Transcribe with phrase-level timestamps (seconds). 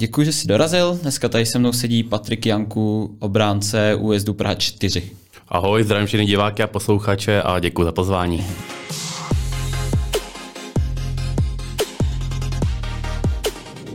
[0.00, 0.98] Děkuji, že jsi dorazil.
[1.02, 5.10] Dneska tady se mnou sedí Patrik Janku, obránce újezdu Praha 4.
[5.48, 8.46] Ahoj, zdravím všechny diváky a posluchače a děkuji za pozvání.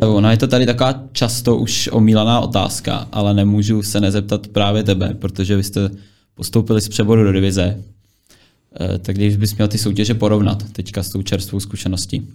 [0.01, 5.13] Ona je to tady taková často už omílaná otázka, ale nemůžu se nezeptat právě tebe,
[5.13, 5.89] protože vy jste
[6.35, 7.83] postoupili z přeboru do divize.
[8.79, 12.27] Eh, tak když bys měl ty soutěže porovnat teďka s tou čerstvou zkušeností?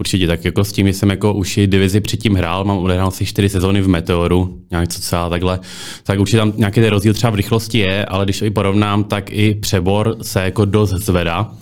[0.00, 3.26] Určitě, tak jako s tím jsem jako už i divizi předtím hrál, mám odehrál si
[3.26, 5.60] čtyři sezóny v Meteoru, nějak co celá takhle,
[6.02, 9.04] tak určitě tam nějaký ten rozdíl třeba v rychlosti je, ale když to i porovnám,
[9.04, 11.52] tak i přebor se jako dost zvedá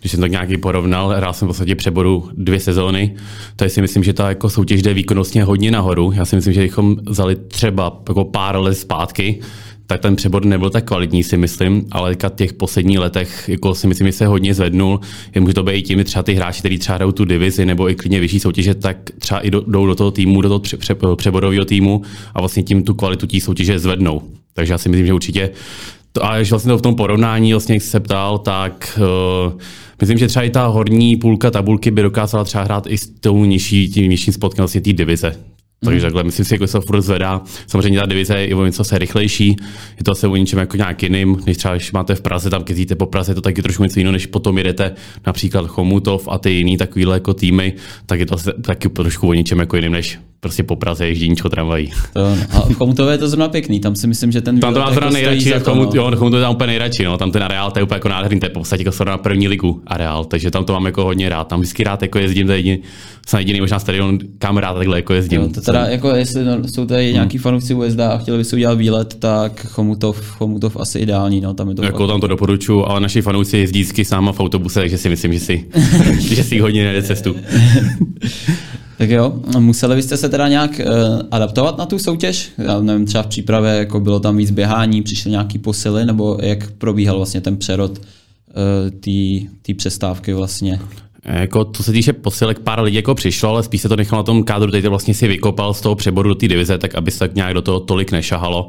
[0.00, 3.14] když jsem to nějaký porovnal, hrál jsem v podstatě přeboru dvě sezóny,
[3.56, 6.12] tak si myslím, že ta jako soutěž jde výkonnostně hodně nahoru.
[6.12, 9.40] Já si myslím, že bychom vzali třeba jako pár let zpátky,
[9.86, 14.06] tak ten přebor nebyl tak kvalitní, si myslím, ale těch posledních letech jako si myslím,
[14.06, 15.00] že se hodně zvednul.
[15.34, 17.90] Je může to být i tím, třeba ty hráči, kteří třeba hrajou tu divizi nebo
[17.90, 20.96] i klidně vyšší soutěže, tak třeba i jdou do toho týmu, do toho pře- pře-
[21.16, 22.02] přeborového týmu
[22.34, 24.22] a vlastně tím tu kvalitu té soutěže zvednou.
[24.52, 25.50] Takže já si myslím, že určitě
[26.12, 29.00] to, a když vlastně to v tom porovnání vlastně se ptal, tak
[29.48, 29.60] uh,
[30.00, 33.44] myslím, že třeba i ta horní půlka tabulky by dokázala třeba hrát i s tou
[33.44, 35.36] nižší, tím nižším spotkem vlastně té divize.
[35.84, 37.42] Takže takhle, myslím si, že se furt zvedá.
[37.66, 39.56] Samozřejmě ta divize je o něco se rychlejší,
[39.98, 42.64] je to asi o něčem jako nějak jiným, než třeba když máte v Praze, tam
[42.68, 44.94] jezdíte po Praze, je to taky trošku něco jiného, než potom jedete
[45.26, 47.74] například Chomutov a ty jiný takovýhle jako týmy,
[48.06, 51.92] tak je to taky trošku o něčem jako jiným, než prostě po Praze ježdění tramvají.
[52.12, 52.36] To, no.
[52.50, 54.90] A v Chomutové je to zrovna pěkný, tam si myslím, že ten Tam to má
[54.90, 55.90] zrovna jako nejradši, to, no.
[55.94, 57.18] jo, Chomutov tam úplně nejradši, no.
[57.18, 59.48] tam ten areál, to je úplně jako nádherný, to je v podstatě jako na první
[59.48, 62.52] ligu areál, takže tam to mám jako hodně rád, tam vždycky rád jako jezdím, to
[62.52, 62.78] je jediný,
[63.26, 65.40] jsem jediný možná stadion, kam rád takhle jako jezdím.
[65.40, 67.12] Jo, to teda jako jestli jsou tady hmm.
[67.12, 71.54] nějaký fanoušci USD a chtěli by si udělat výlet, tak Chomutov, Chomutov asi ideální, no,
[71.54, 72.08] tam je to Jako fakt.
[72.08, 75.40] tam to doporučuji, ale naši fanoušci jezdí vždycky sama v autobuse, takže si myslím, že
[75.40, 75.64] si,
[76.18, 77.36] že si hodně nejde cestu.
[78.98, 82.52] Tak jo, museli byste se teda nějak uh, adaptovat na tu soutěž?
[82.58, 86.70] Já nevím, třeba v přípravě jako bylo tam víc běhání, přišly nějaký posily, nebo jak
[86.70, 88.04] probíhal vlastně ten přerod uh,
[89.62, 90.80] té přestávky vlastně?
[91.24, 94.24] Jako, to se týče posilek, pár lidí jako přišlo, ale spíš se to nechalo na
[94.24, 97.18] tom kádru, teď vlastně si vykopal z toho přeboru do té divize, tak aby se
[97.18, 98.68] tak nějak do toho tolik nešahalo.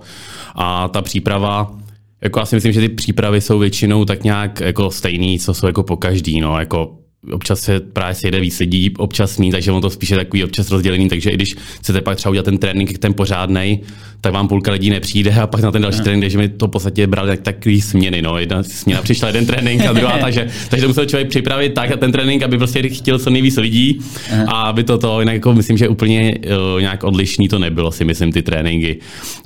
[0.56, 1.78] A ta příprava,
[2.22, 5.68] jako já si myslím, že ty přípravy jsou většinou tak nějak jako stejný, co jsou
[5.68, 6.97] jako po každý, no, jako
[7.32, 11.10] občas se právě sejde víc lidí, občas mít, takže on to spíše takový občas rozdělený,
[11.10, 13.82] takže i když chcete pak třeba udělat ten trénink, ten pořádný,
[14.22, 16.72] tak vám půlka lidí nepřijde a pak na ten další trénink, že mi to v
[16.72, 18.22] podstatě brali tak takový směny.
[18.22, 18.38] No.
[18.38, 21.98] Jedna směna přišla jeden trénink a druhá, takže, takže to musel člověk připravit tak a
[21.98, 24.00] ten trénink, aby prostě chtěl co nejvíc lidí
[24.48, 28.06] a aby to, to jinak jako myslím, že úplně uh, nějak odlišný to nebylo, si
[28.06, 29.00] myslím, ty tréninky.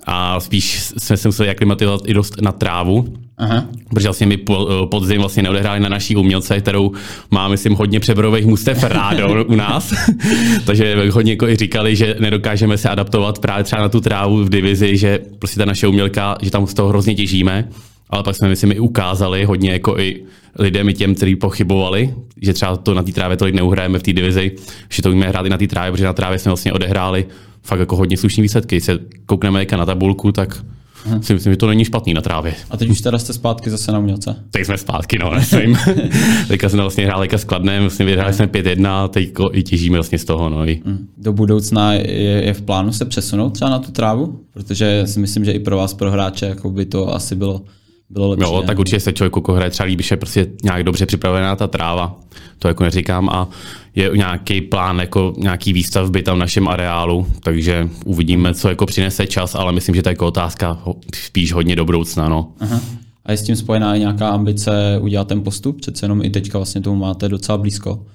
[0.05, 3.65] A spíš jsme se museli aklimatizovat i dost na trávu, Aha.
[3.89, 6.91] Protože vlastně my po, podzim vlastně neodehráli na naší umělce, kterou
[7.31, 9.93] má, myslím, hodně přeborových mustev rádo u nás.
[10.65, 14.49] Takže hodně jako i říkali, že nedokážeme se adaptovat právě třeba na tu trávu v
[14.49, 17.67] divizi, že prostě ta naše umělka, že tam z toho hrozně těžíme.
[18.09, 20.23] Ale pak jsme, myslím, i ukázali hodně jako i
[20.59, 24.13] lidem, i těm, kteří pochybovali, že třeba to na té trávě tolik neuhrajeme v té
[24.13, 24.51] divizi,
[24.89, 27.25] že to umíme hrát i na té trávě, protože na trávě jsme vlastně odehráli
[27.63, 28.75] fakt jako hodně slušný výsledky.
[28.75, 30.63] Když se koukneme na tabulku, tak
[31.05, 31.23] Hmm.
[31.23, 32.53] Si myslím, že to není špatný na trávě.
[32.69, 34.35] A teď už teda jste zpátky zase na umělce?
[34.51, 35.77] Teď jsme zpátky, no, myslím.
[36.47, 40.25] teďka jsme vlastně hráli s Kladnem, vlastně vyhráli jsme 5-1, teď i těžíme vlastně z
[40.25, 40.49] toho.
[40.49, 40.81] No, i.
[40.85, 41.07] Hmm.
[41.17, 42.11] Do budoucna je,
[42.45, 44.39] je, v plánu se přesunout třeba na tu trávu?
[44.53, 47.61] Protože si myslím, že i pro vás, pro hráče, jako by to asi bylo
[48.11, 48.43] bylo lepší.
[48.43, 51.67] Jo, tak určitě se člověku, jako hraje třeba líbí, že prostě nějak dobře připravená ta
[51.67, 52.19] tráva,
[52.59, 53.49] to jako neříkám, a
[53.95, 59.27] je nějaký plán, jako nějaký výstavby tam v našem areálu, takže uvidíme, co jako přinese
[59.27, 60.77] čas, ale myslím, že to je jako otázka
[61.15, 62.29] spíš hodně do budoucna.
[62.29, 62.51] No.
[62.59, 62.79] Aha.
[63.25, 65.81] A je s tím spojená i nějaká ambice udělat ten postup?
[65.81, 68.05] Přece jenom i teďka vlastně tomu máte docela blízko.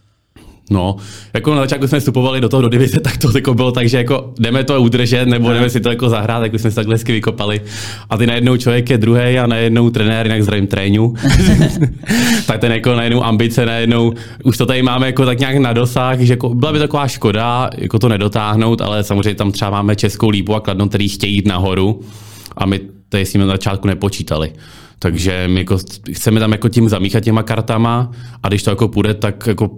[0.71, 0.97] No,
[1.34, 3.97] jako na začátku jsme vstupovali do toho do divize, tak to jako bylo tak, že
[3.97, 7.12] jako jdeme to udržet, nebo jdeme si to jako zahrát, jak jsme se takhle hezky
[7.12, 7.60] vykopali.
[8.10, 11.15] A ty najednou člověk je druhý a najednou trenér, jinak zdravím trénu.
[12.47, 14.12] tak ten jako najednou ambice, najednou
[14.44, 17.71] už to tady máme jako tak nějak na dosah, že jako byla by taková škoda
[17.78, 21.47] jako to nedotáhnout, ale samozřejmě tam třeba máme Českou lípu a Kladno, který chtějí jít
[21.47, 22.01] nahoru
[22.57, 24.53] a my to s tím na začátku nepočítali.
[24.98, 25.78] Takže my jako
[26.12, 28.10] chceme tam jako tím zamíchat těma kartama
[28.42, 29.71] a když to jako půjde, tak jako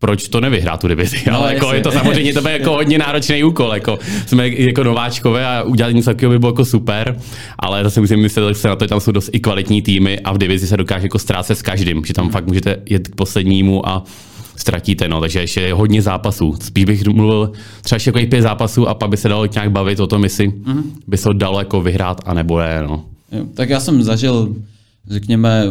[0.00, 1.16] proč to nevyhrát tu divizi.
[1.30, 3.74] No, ale jako je to samozřejmě to jako hodně náročný úkol.
[3.74, 7.20] Jako, jsme jako nováčkové a udělat něco takového by bylo jako super,
[7.58, 10.38] ale zase musím myslet, že na to tam jsou dost i kvalitní týmy a v
[10.38, 12.32] divizi se dokáže jako ztrácet s každým, že tam hmm.
[12.32, 14.04] fakt můžete jet k poslednímu a
[14.56, 16.56] ztratíte, no, takže ještě je hodně zápasů.
[16.62, 17.52] Spíš bych mluvil
[17.82, 20.48] třeba ještě jako pět zápasů a pak by se dalo nějak bavit o tom, jestli
[20.48, 20.82] mm-hmm.
[21.06, 23.04] by se dalo jako vyhrát a nebo ne, no.
[23.32, 24.54] Jo, tak já jsem zažil,
[25.10, 25.64] řekněme,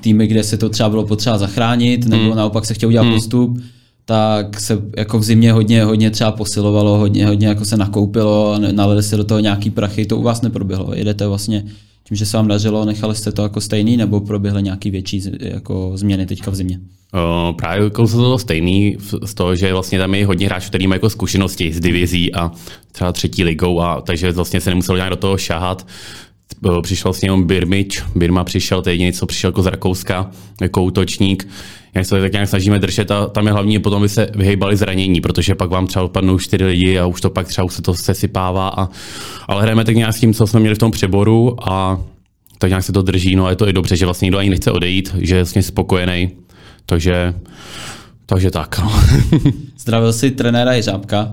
[0.00, 2.36] týmy, kde se to třeba bylo potřeba zachránit, nebo hmm.
[2.36, 3.14] naopak se chtěl udělat hmm.
[3.14, 3.58] postup.
[4.04, 8.58] tak se jako v zimě hodně, hodně třeba posilovalo, hodně, hodně jako se nakoupilo a
[8.58, 10.94] nalili se do toho nějaký prachy, to u vás neproběhlo.
[10.94, 11.64] Jedete vlastně
[12.08, 15.92] tím, že se vám dařilo, nechali jste to jako stejný, nebo proběhly nějaký větší jako
[15.94, 16.80] změny teďka v zimě?
[17.14, 20.86] O, právě jako se to stejný z toho, že vlastně tam je hodně hráčů, který
[20.86, 22.50] mají jako zkušenosti z divizí a
[22.92, 25.86] třeba třetí ligou, a takže vlastně se nemusel nějak do toho šahat.
[26.82, 30.30] Přišel s ním Birmič, Birma přišel, to je jediný, co přišel jako z Rakouska,
[30.60, 31.48] jako útočník.
[31.94, 35.20] Jak se tak nějak snažíme držet a tam je hlavně potom, by se vyhejbali zranění,
[35.20, 37.94] protože pak vám třeba odpadnou čtyři lidi a už to pak třeba už se to
[37.94, 38.68] sesypává.
[38.68, 38.88] A,
[39.48, 42.00] ale hrajeme tak nějak s tím, co jsme měli v tom přeboru a
[42.58, 43.36] tak nějak se to drží.
[43.36, 45.62] No a je to i dobře, že vlastně nikdo ani nechce odejít, že je vlastně
[45.62, 46.30] spokojený.
[46.86, 47.34] Takže,
[48.26, 48.78] takže tak.
[48.78, 48.92] No.
[49.78, 51.32] Zdravil si trenéra Jeřábka.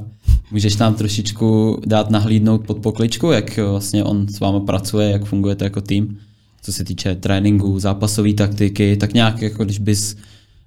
[0.56, 5.66] Můžeš nám trošičku dát nahlídnout pod pokličku, jak vlastně on s váma pracuje, jak fungujete
[5.66, 6.18] jako tým,
[6.62, 10.16] co se týče tréninku, zápasové taktiky, tak nějak jako když bys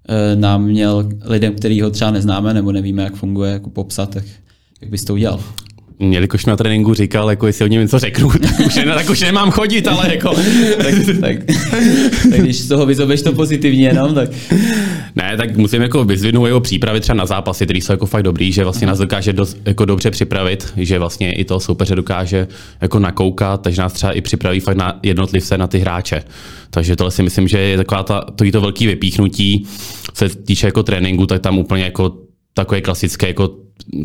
[0.08, 4.25] e, nám měl lidem, který ho třeba neznáme nebo nevíme, jak funguje, jako popsat, tak
[4.81, 5.40] jak bys to udělal?
[6.00, 9.20] Jelikož na tréninku říkal, jako jestli o něm něco řeknu, tak už, ne, tak už
[9.20, 10.28] nemám chodit, ale jako...
[10.76, 11.36] tak, tak,
[12.30, 14.30] tak, když z toho vyzobeš to pozitivně jenom, tak...
[15.16, 18.52] Ne, tak musím jako vyzvinout jeho přípravy třeba na zápasy, které jsou jako fakt dobrý,
[18.52, 22.46] že vlastně nás dokáže dost, jako dobře připravit, že vlastně i to soupeře dokáže
[22.80, 26.22] jako nakoukat, takže nás třeba i připraví fakt na jednotlivce, na ty hráče.
[26.70, 29.66] Takže tohle si myslím, že je taková ta, to, to velký vypíchnutí,
[30.14, 32.27] co se týče jako tréninku, tak tam úplně jako
[32.58, 33.50] takové klasické jako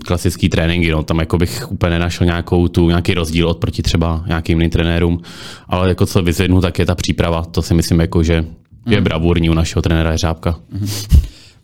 [0.05, 4.57] klasický tréninky, no, tam jako bych úplně nenašel nějakou tu, nějaký rozdíl oproti třeba nějakým
[4.57, 5.21] jiným trenérům,
[5.67, 8.45] ale jako co vyzvednu, tak je ta příprava, to si myslím jako, že
[8.87, 9.03] je mm.
[9.03, 10.59] bravurní u našeho trenéra Řábka.
[10.71, 10.87] Mm.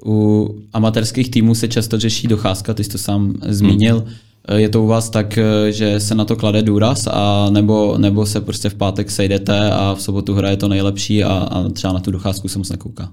[0.06, 4.04] U amatérských týmů se často řeší docházka, ty jsi to sám zmínil.
[4.06, 4.58] Mm.
[4.58, 5.40] Je to u vás tak,
[5.70, 9.96] že se na to klade důraz, a nebo, nebo se prostě v pátek sejdete a
[9.96, 13.12] v sobotu hraje to nejlepší a, a třeba na tu docházku se moc nekouká?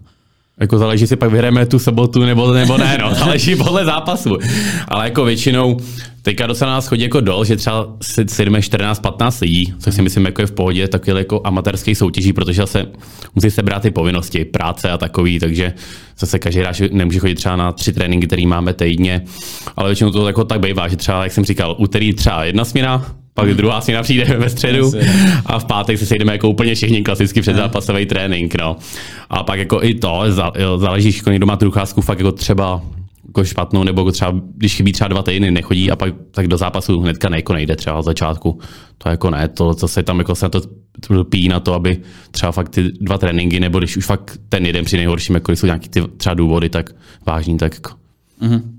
[0.60, 4.38] Jako záleží si pak vyhrajeme tu sobotu nebo, nebo ne, no, záleží podle zápasu.
[4.88, 5.76] Ale jako většinou
[6.22, 7.88] teďka docela nás chodí jako dol, že třeba
[8.26, 12.32] sedíme 14, 15 lidí, což si myslím jako je v pohodě, takový jako amatérský soutěží,
[12.32, 12.86] protože se
[13.34, 15.72] musí se brát ty povinnosti, práce a takový, takže
[16.18, 19.22] zase každý hráč nemůže chodit třeba na tři tréninky, které máme týdně,
[19.76, 23.06] ale většinou to jako tak bývá, že třeba, jak jsem říkal, úterý třeba jedna směna,
[23.36, 24.92] pak druhá směna přijde ve středu
[25.46, 28.54] a v pátek se sejdeme jako úplně všichni klasicky předzápasový trénink.
[28.54, 28.76] No.
[29.30, 30.22] A pak jako i to,
[30.76, 32.82] záleží, jako někdo má tu docházku fakt jako třeba
[33.26, 36.56] jako špatnou, nebo jako třeba, když chybí třeba dva týdny, nechodí a pak tak do
[36.56, 38.60] zápasu hnedka nejko nejde třeba od začátku.
[38.98, 41.98] To jako ne, to, co se tam jako se na to pí na to, aby
[42.30, 45.66] třeba fakt ty dva tréninky, nebo když už fakt ten jeden při nejhorším, jako jsou
[45.66, 46.90] nějaký ty třeba důvody, tak
[47.26, 47.90] vážný, tak jako.
[48.42, 48.75] Mm-hmm.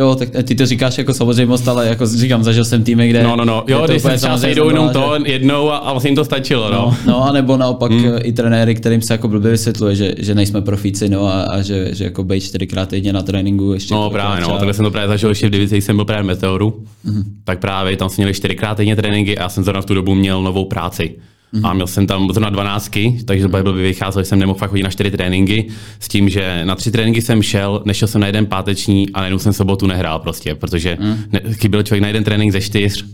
[0.00, 3.22] Jo, tak ty to říkáš jako samozřejmost, ale jako říkám, zažil jsem týmy, kde...
[3.22, 5.32] No, no, no, jo, když se třeba sejdou jenom to že...
[5.32, 6.78] jednou a, a vlastně jim to stačilo, no.
[6.78, 8.12] No, no a nebo naopak hmm.
[8.22, 11.94] i trenéry, kterým se jako blbě vysvětluje, že, že nejsme profíci, no a, a že,
[11.94, 13.94] že jako bejt čtyřikrát týdně na tréninku ještě...
[13.94, 16.84] No právě, no, takhle jsem to právě zažil ještě v divizi, jsem byl právě Meteoru,
[17.06, 17.24] mm-hmm.
[17.44, 20.14] tak právě tam jsme měli čtyřikrát týdně tréninky a já jsem zrovna v tu dobu
[20.14, 21.14] měl novou práci.
[21.54, 21.66] Mm-hmm.
[21.66, 24.82] A měl jsem tam zrovna dvanáctky, takže to by vycházel, že jsem nemohl fakt chodit
[24.82, 25.68] na čtyři tréninky,
[26.00, 29.38] s tím, že na tři tréninky jsem šel, nešel jsem na jeden páteční a najednou
[29.38, 31.16] jsem sobotu nehrál prostě, protože mm.
[31.32, 33.04] ne, chyběl člověk na jeden trénink ze čtyř.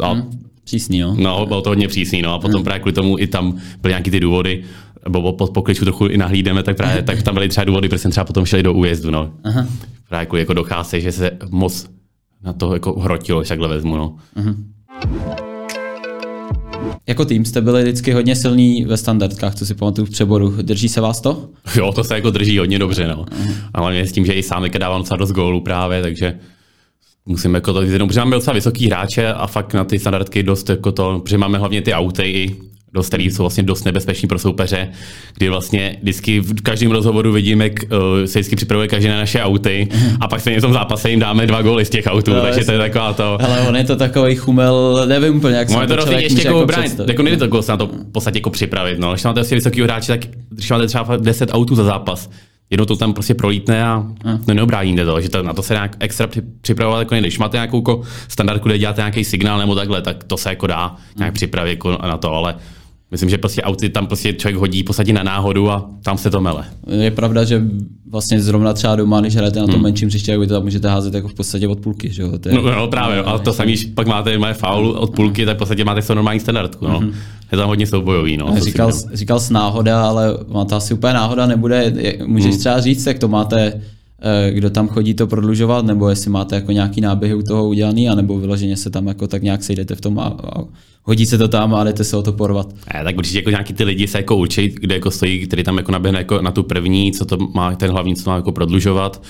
[0.00, 0.22] A, mm.
[0.64, 1.14] Přísný, jo.
[1.18, 2.34] No, bylo to hodně přísný, no.
[2.34, 2.64] A potom mm.
[2.64, 4.64] právě kvůli tomu i tam byly nějaký ty důvody,
[5.08, 8.10] nebo pod pokličku trochu i nahlídeme, tak právě tak tam byly třeba důvody, proč jsem
[8.10, 9.32] třeba potom šel do újezdu, no.
[9.44, 9.66] Aha.
[10.08, 11.86] Právě kvůli jako docházce, že se moc
[12.42, 14.16] na to jako hrotilo, že takhle vezmu, no.
[14.36, 14.54] Aha.
[17.06, 20.54] Jako tým jste byli vždycky hodně silní ve standardkách, co si pamatuju v přeboru.
[20.62, 21.48] Drží se vás to?
[21.76, 23.24] Jo, to se jako drží hodně dobře, no.
[23.74, 26.38] A hlavně s tím, že i sám dávám docela dost gólů právě, takže
[27.26, 30.68] musím jako to vyzvednout, protože máme docela vysoký hráče a fakt na ty standardky dost
[30.68, 32.56] jako to, protože máme hlavně ty auty
[32.94, 34.88] dost, který jsou vlastně dost nebezpeční pro soupeře,
[35.34, 39.42] kdy vlastně vždycky v každém rozhovoru vidíme, jak uh, se vždycky připravuje každý na naše
[39.42, 39.88] auty
[40.20, 42.64] a pak se v tom zápase jim dáme dva góly z těch autů, no, takže
[42.64, 43.38] to je taková to.
[43.42, 46.66] Ale on je to takový chumel, nevím úplně, jak se to, to ještě jako, jako
[46.66, 48.98] bránit, jako nejde to na to v podstatě jako připravit.
[48.98, 49.12] No.
[49.12, 50.20] Když máte asi vysoký hráče, tak
[50.50, 52.30] když máte třeba 10 autů za zápas,
[52.70, 54.06] jednou to tam prostě prolítne a
[54.46, 56.28] no neobráníte to, že to, na to se nějak extra
[56.60, 57.28] připravovat jako nejde.
[57.28, 60.66] Když máte nějakou jako standardku, kde děláte nějaký signál nebo takhle, tak to se jako
[60.66, 62.54] dá nějak připravit jako na to, ale
[63.14, 66.40] Myslím, že prostě auty tam prostě člověk hodí posadí na náhodu a tam se to
[66.40, 66.64] mele.
[66.86, 67.62] Je pravda, že
[68.10, 69.82] vlastně zrovna třeba doma, když hrajete na tom hmm.
[69.82, 72.12] menším hřišti, jak vy to tam můžete házet jako v podstatě od půlky.
[72.12, 72.38] Že jo?
[72.38, 75.46] To je, no, no, právě, no, ale to samý, pak máte moje faul od půlky,
[75.46, 76.86] tak v podstatě máte to normální standardku.
[76.88, 77.00] No.
[77.00, 77.14] Mm-hmm.
[77.52, 78.36] Je tam hodně soubojový.
[78.36, 81.92] No, říkal, říkal jsi náhoda, ale má to asi úplně náhoda nebude.
[82.26, 82.58] Můžeš hmm.
[82.58, 83.80] třeba říct, jak to máte
[84.50, 88.38] kdo tam chodí to prodlužovat, nebo jestli máte jako nějaký náběhy u toho udělaný, anebo
[88.38, 90.64] vyloženě se tam jako tak nějak sejdete v tom a, a
[91.02, 92.74] hodí se to tam a jdete se o to porvat.
[92.94, 95.76] Ne, tak určitě jako nějaký ty lidi se jako učí, kde jako stojí, který tam
[95.76, 99.22] jako naběhne jako na tu první, co to má ten hlavní, co má jako prodlužovat.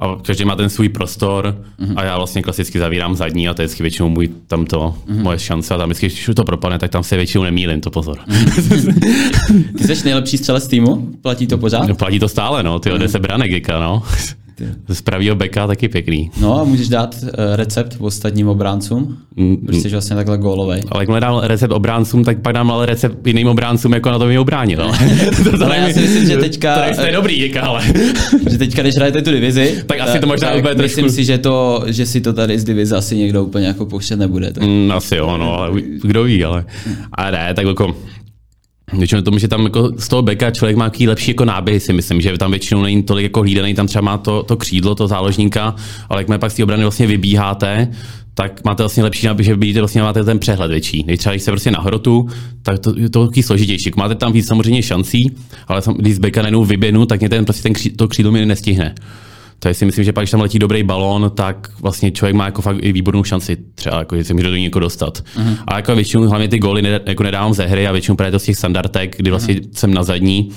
[0.00, 1.94] A každý má ten svůj prostor mm-hmm.
[1.96, 5.22] a já vlastně klasicky zavírám zadní a to je vždycky většinou můj tamto, mm-hmm.
[5.22, 8.18] moje šance a tam vždycky, když to propadne, tak tam se většinou nemýlím, to pozor.
[8.28, 9.78] Mm-hmm.
[9.86, 11.08] Ty jsi nejlepší střelec týmu?
[11.22, 11.88] Platí to pořád?
[11.88, 13.04] No, platí to stále, no, ty mm-hmm.
[13.06, 14.02] se branek, no.
[14.88, 16.30] Z pravýho beka taky pěkný.
[16.40, 19.18] No a můžeš dát uh, recept ostatním obráncům?
[19.36, 20.80] Mm, Protože jsi vlastně takhle gólový.
[20.90, 24.26] Ale jakmile dám recept obráncům, tak pak dám ale recept jiným obráncům, jako na to
[24.26, 24.78] mi obránit.
[24.78, 24.98] Ale.
[25.44, 26.94] to, to ale já si myslím, že teďka...
[26.94, 27.82] To je dobrý, Jika, ale.
[28.50, 31.16] že teďka, když hrajete tu divizi, tak asi to možná tak úplně Myslím trošku...
[31.16, 34.52] si, že, to, že si to tady z divize asi někdo úplně jako pouštět nebude.
[34.52, 34.62] Tak...
[34.62, 36.64] Mm, asi jo, no, ale kdo ví, ale.
[37.12, 37.96] A ne, tak jako
[38.92, 41.92] Většinou tomu, že tam jako z toho beka člověk má jaký lepší jako náběhy, si
[41.92, 45.08] myslím, že tam většinou není tolik jako hlídaný, tam třeba má to, to křídlo, to
[45.08, 45.74] záložníka,
[46.08, 47.88] ale jakmile pak z té obrany vlastně vybíháte,
[48.34, 51.02] tak máte vlastně lepší náběh, že vidíte, vlastně máte ten přehled větší.
[51.02, 52.28] Když třeba když se prostě na hrotu,
[52.62, 53.90] tak to, je to taky složitější.
[53.96, 55.30] Máte tam víc samozřejmě šancí,
[55.68, 58.46] ale když z beka nenou vyběhnu, tak mě ten, prostě ten kří, to křídlo mi
[58.46, 58.94] nestihne.
[59.62, 62.62] To si myslím, že pak, když tam letí dobrý balón, tak vlastně člověk má jako
[62.62, 65.18] fakt i výbornou šanci třeba, jako, že se může do něj dostat.
[65.18, 65.56] Uh-huh.
[65.66, 68.38] A jako většinou hlavně ty góly ne, jako nedávám ze hry a většinou právě to
[68.38, 69.68] z těch standardek, kdy vlastně uh-huh.
[69.72, 70.50] jsem na zadní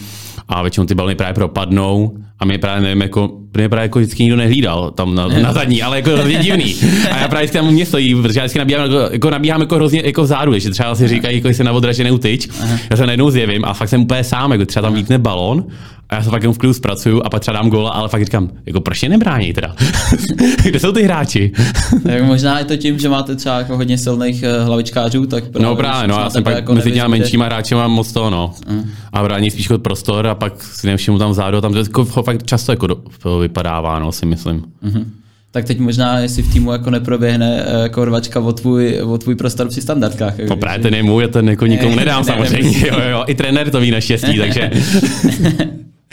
[0.47, 4.23] a většinou ty balony právě propadnou a mě právě nevím, jako, mě právě jako vždycky
[4.23, 6.75] nikdo nehlídal tam na, na zadní, ale jako hrozně divný.
[7.11, 10.01] A já právě tam mě stojí, protože já vždycky nabíhám jako, jako, nabíhám jako hrozně
[10.05, 12.49] jako vzadu, že třeba si říkají, jako se na odraženou tyč,
[12.89, 15.65] já se najednou zjevím a fakt jsem úplně sám, jako třeba tam vítne balon
[16.13, 18.23] a já se fakt jenom v klidu zpracuju a pak třeba dám góla, ale fakt
[18.23, 19.75] říkám, jako proč je nebrání teda?
[20.63, 21.51] Kde jsou ty hráči?
[22.03, 25.69] tak možná je to tím, že máte třeba jako hodně silných eh, hlavičkářů, tak právě,
[25.69, 28.53] No právě, no, já jsem pak jako mezi těma menšíma hráči mám moc toho, no.
[28.69, 28.89] Mm.
[29.13, 32.45] A brání spíš jako prostor a pak si nevšimnu tam vzadu, tam to jako, fakt
[32.45, 32.97] často jako do,
[33.41, 34.63] vypadává, no, si myslím.
[34.83, 35.05] Mm-hmm.
[35.51, 39.35] Tak teď možná, jestli v týmu jako neproběhne eh, jako rvačka o tvůj, o tvůj
[39.35, 40.33] prostor při standardkách.
[40.49, 42.79] No právě ten je můj, já ten jako nikomu nedám ne, samozřejmě.
[42.79, 44.71] Ne, jo, jo, I trenér to ví naštěstí, takže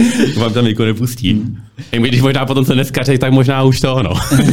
[0.37, 1.33] vám tam jako nepustí.
[1.33, 1.57] Hmm.
[1.91, 4.11] Když možná potom se neskařej, tak možná už to ono.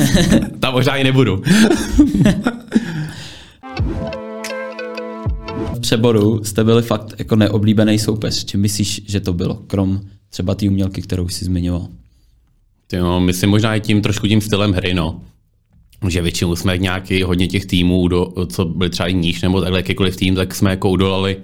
[0.60, 1.44] tam možná i nebudu.
[5.76, 8.46] v přeboru jste byli fakt jako neoblíbený soupeř.
[8.46, 11.88] Čím myslíš, že to bylo, krom třeba té umělky, kterou jsi zmiňoval?
[12.94, 15.22] Jo, myslím možná i tím trošku tím stylem hry, no.
[16.08, 19.80] Že většinou jsme nějaký hodně těch týmů, do, co byly třeba i níž nebo takhle
[19.80, 21.38] jakýkoliv tým, tak jsme jako udolali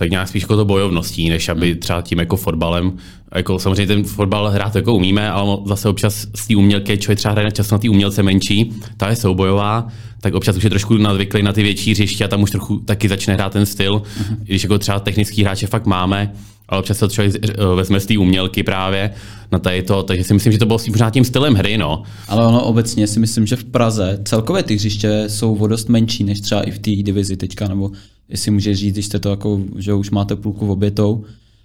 [0.00, 1.80] tak nějak spíš jako to bojovností, než aby hmm.
[1.80, 2.92] třeba tím jako fotbalem.
[3.34, 7.32] Jako samozřejmě ten fotbal hrát jako umíme, ale zase občas z té umělky, člověk třeba
[7.32, 9.88] hraje čas na té umělce menší, ta je soubojová,
[10.20, 13.08] tak občas už je trošku nadvyklý na ty větší hřiště a tam už trochu taky
[13.08, 13.94] začne hrát ten styl.
[13.94, 14.36] Uh-huh.
[14.42, 16.32] Když jako třeba technický hráče fakt máme,
[16.68, 19.10] ale občas se člověk eh, vezme z té umělky právě
[19.52, 22.02] na tady to, takže si myslím, že to bylo možná tím stylem hry, no.
[22.28, 26.24] Ale ono obecně si myslím, že v Praze celkově ty hřiště jsou o dost menší
[26.24, 27.90] než třeba i v té divizi teďka, nebo
[28.30, 31.24] jestli můžeš říct, když jste to jako, že už máte půlku obětou,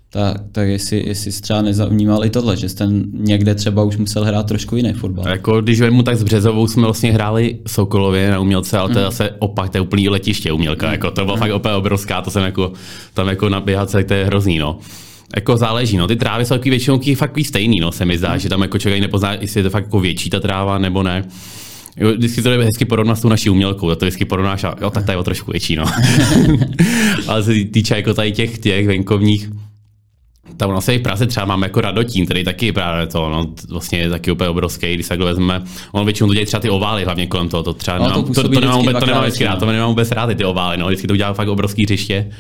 [0.10, 4.26] tak, tak jestli, jestli jsi třeba nezavnímal i tohle, že jste někde třeba už musel
[4.26, 5.28] hrát trošku jiný fotbal.
[5.28, 9.06] Jako, když vemu, tak s Březovou jsme vlastně hráli Sokolově na umělce, ale to je
[9.06, 9.12] mm.
[9.12, 10.92] zase opak, to je úplný letiště umělka, mm.
[10.92, 11.40] jako, to bylo mm.
[11.40, 12.74] fakt úplně obrovská, to jsem jako,
[13.14, 14.80] tam jako naběhat se, to je hrozný, no.
[15.36, 16.08] Jako záleží, no.
[16.08, 18.40] Ty trávy jsou většinou fakt stejný, no, se mi zdá, mm.
[18.40, 21.26] že tam jako člověk nepozná, jestli je to fakt jako větší ta tráva nebo ne.
[21.98, 24.90] Jo, vždycky to je hezky porovnat s tou naší umělkou, to vždycky porovnáš a jo,
[24.90, 25.86] tak ta je o trošku větší, no.
[27.28, 29.50] Ale se týče jako tady těch, těch venkovních,
[30.58, 34.10] tam vlastně v Praze třeba máme jako Radotín, který taky právě to, no, vlastně je
[34.10, 35.64] taky úplně obrovský, když se vezmeme.
[35.92, 38.34] On většinou to dělá třeba ty ovály, hlavně kolem toho, to třeba no, nemám, to,
[38.34, 40.88] to, to, nemám vůbec, to nemám vždycky rád, to nemám vůbec rád, ty ovály, no,
[40.88, 42.32] vždycky to udělá fakt obrovský hřiště.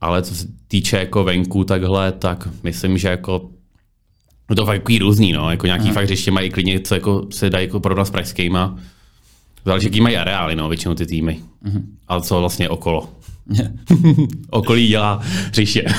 [0.00, 3.61] Ale co se týče jako venku takhle, tak myslím, že jako No
[4.56, 5.50] to fakt různý, no.
[5.50, 5.94] Jako nějaký Aha.
[5.94, 8.78] fakt hřiště mají klidně, co jako se dají jako porovnat s pražskýma.
[9.64, 11.40] Záleží, jaký mají areály, no, většinou ty týmy.
[11.66, 11.82] Uh-huh.
[12.08, 13.08] Ale co vlastně okolo.
[14.50, 15.84] Okolí dělá hřiště.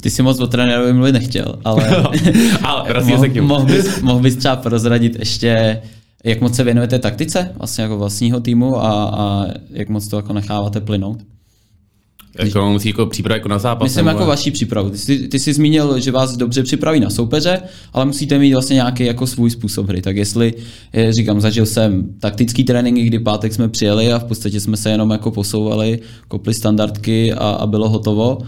[0.00, 1.88] Ty si moc o trenérovi mluvit nechtěl, ale,
[2.62, 5.82] ale mohl, se mohl, bys, mohl bys třeba prozradit ještě,
[6.24, 10.32] jak moc se věnujete taktice vlastně jako vlastního týmu a, a jak moc to jako
[10.32, 11.22] necháváte plynout?
[12.38, 13.86] Jako musí jako příprava jako na zápas.
[13.86, 14.90] Myslím jako vaší přípravu.
[14.90, 17.62] Ty jsi, ty jsi zmínil, že vás dobře připraví na soupeře,
[17.92, 20.02] ale musíte mít vlastně nějaký jako svůj způsob hry.
[20.02, 20.54] Tak jestli,
[21.10, 25.10] říkám, zažil jsem taktický tréninky, kdy pátek jsme přijeli a v podstatě jsme se jenom
[25.10, 25.98] jako posouvali,
[26.28, 28.38] kopli standardky a, a bylo hotovo.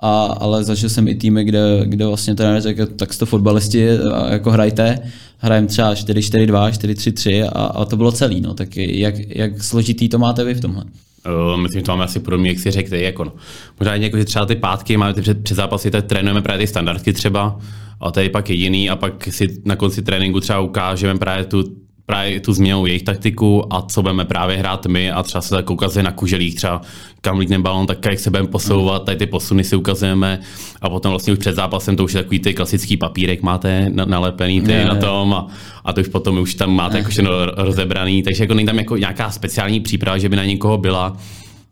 [0.00, 3.88] A, ale zažil jsem i týmy, kde, kde vlastně trenér řekl, tak jste fotbalisti,
[4.28, 4.98] jako hrajte,
[5.38, 8.40] hrajeme třeba 4-4-2, 4-3-3 a, a to bylo celý.
[8.40, 8.54] No.
[8.54, 10.84] Tak jak, jak složitý to máte vy v tomhle?
[11.26, 13.32] Uh, myslím, že to máme asi podobně, jak si řekl, jako no.
[13.80, 16.66] Možná jako, že třeba ty pátky máme ty před, před zápasy, tak trénujeme právě ty
[16.66, 17.58] standardky třeba,
[18.00, 21.83] a to je pak jediný a pak si na konci tréninku třeba ukážeme právě tu
[22.06, 25.70] právě tu změnou jejich taktiku a co budeme právě hrát my a třeba se tak
[25.70, 26.80] ukazuje na kuželích, třeba
[27.20, 30.40] kam lítne balon, tak jak se budeme posouvat, tady ty posuny si ukazujeme
[30.80, 34.60] a potom vlastně už před zápasem to už je takový ty klasický papírek máte nalepený
[34.60, 35.46] ty na tom a,
[35.84, 38.96] a to už potom už tam máte jako všechno rozebraný, takže jako není tam jako
[38.96, 41.16] nějaká speciální příprava, že by na někoho byla,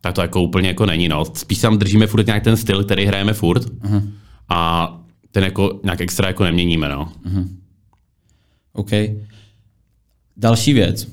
[0.01, 1.09] tak to jako úplně jako není.
[1.09, 1.25] No.
[1.25, 4.03] Spíš tam držíme furt nějak ten styl, který hrajeme furt uh-huh.
[4.49, 4.93] a
[5.31, 6.89] ten jako nějak extra jako neměníme.
[6.89, 7.13] No.
[7.27, 7.49] Uh-huh.
[8.73, 8.91] OK.
[10.43, 11.09] Další věc,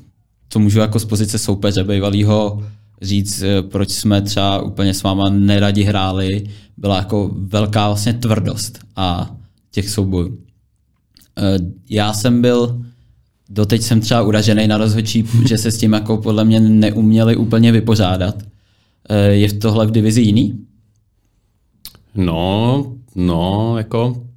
[0.50, 2.64] co můžu jako z pozice soupeře bývalého
[3.02, 8.80] říct, eh, proč jsme třeba úplně s váma neradi hráli, byla jako velká vlastně tvrdost
[8.96, 9.36] a
[9.72, 10.38] těch soubojů.
[11.38, 11.58] Eh,
[11.90, 12.86] já jsem byl,
[13.50, 17.72] doteď jsem třeba uražený na rozhodčí, že se s tím jako podle mě neuměli úplně
[17.72, 18.36] vypořádat.
[19.10, 20.60] Eh, je v tohle v divizi jiný?
[22.16, 24.29] No, no, jako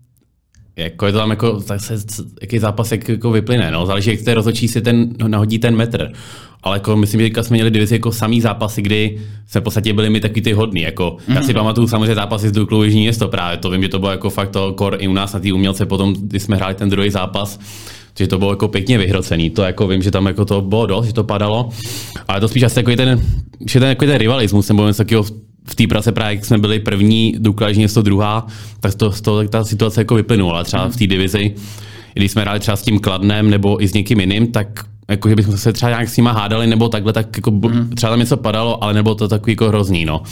[0.77, 1.95] jako je to tam jako, zase,
[2.41, 3.87] jaký zápas jak jako vyplyne, no.
[3.87, 6.13] záleží, jak té rozhodčí si ten, nahodí ten metr.
[6.63, 10.11] Ale jako myslím, že jsme měli divizi jako samý zápasy, kdy jsme v podstatě byli
[10.11, 10.81] my taky ty hodný.
[10.81, 11.35] Jako, mm-hmm.
[11.35, 11.55] Já si mhm.
[11.55, 14.51] pamatuju samozřejmě zápasy s Duklou Jižní město právě, to vím, že to bylo jako fakt
[14.51, 17.61] to kor i u nás na té umělce potom, když jsme hráli ten druhý zápas,
[18.19, 19.51] že to bylo jako pěkně vyhrocený.
[19.51, 21.71] To jako vím, že tam jako to bylo dost, že to padalo.
[22.29, 23.23] Ale to spíš asi jako ten,
[23.67, 25.25] že ten, jako ten rivalismus, nebo něco takového
[25.65, 28.47] v té prace právě, jak jsme byli první, Dukla město druhá,
[28.81, 30.65] tak to, to, ta situace jako vyplynula.
[30.65, 31.55] Třeba v té divizi,
[32.15, 35.37] když jsme hráli třeba s tím Kladnem nebo i s někým jiným, tak jako, že
[35.37, 37.91] bychom se třeba nějak s nima hádali nebo takhle, tak jako mm.
[37.95, 40.23] třeba tam něco padalo, ale nebylo to takový jako hrozný, no.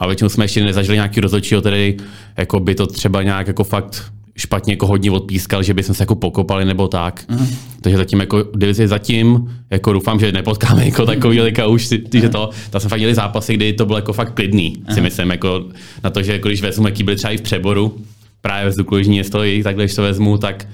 [0.00, 1.96] A většinou jsme ještě nezažili nějaký rozhodčího, tedy
[2.36, 6.14] jako by to třeba nějak jako fakt špatně jako hodně odpískal, že bychom se jako
[6.14, 7.24] pokopali nebo tak.
[7.28, 7.46] Uh-huh.
[7.80, 12.20] Takže zatím jako divizi zatím, jako doufám, že nepotkáme jako takový teďka už, ty, ty,
[12.20, 14.94] že to, tam jsme fakt měli zápasy, kdy to bylo jako fakt klidný, uh-huh.
[14.94, 15.64] si myslím, jako
[16.04, 17.98] na to, že jako když vezmu, jaký byli třeba i v přeboru,
[18.40, 20.68] právě v Zduku město, takhle, když to vezmu, tak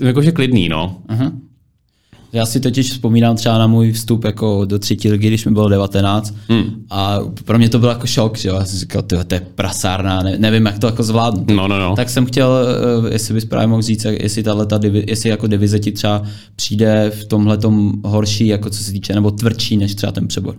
[0.00, 0.96] jako, že klidný, no.
[1.08, 1.32] Uh-huh.
[2.34, 5.68] Já si totiž vzpomínám třeba na můj vstup jako do třetí ligy, když mi bylo
[5.68, 6.84] 19 hmm.
[6.90, 8.54] a pro mě to byl jako šok, že jo?
[8.54, 11.44] Já jsem říkal, to je prasárna, ne, nevím, jak to jako zvládnu.
[11.56, 11.96] No, no, no.
[11.96, 12.58] Tak jsem chtěl,
[13.08, 16.22] eh, jestli bys právě mohl říct, jestli, tato, jestli jako divize ti třeba
[16.56, 17.58] přijde v tomhle
[18.04, 20.56] horší, jako co se týče, nebo tvrdší než třeba ten přebor.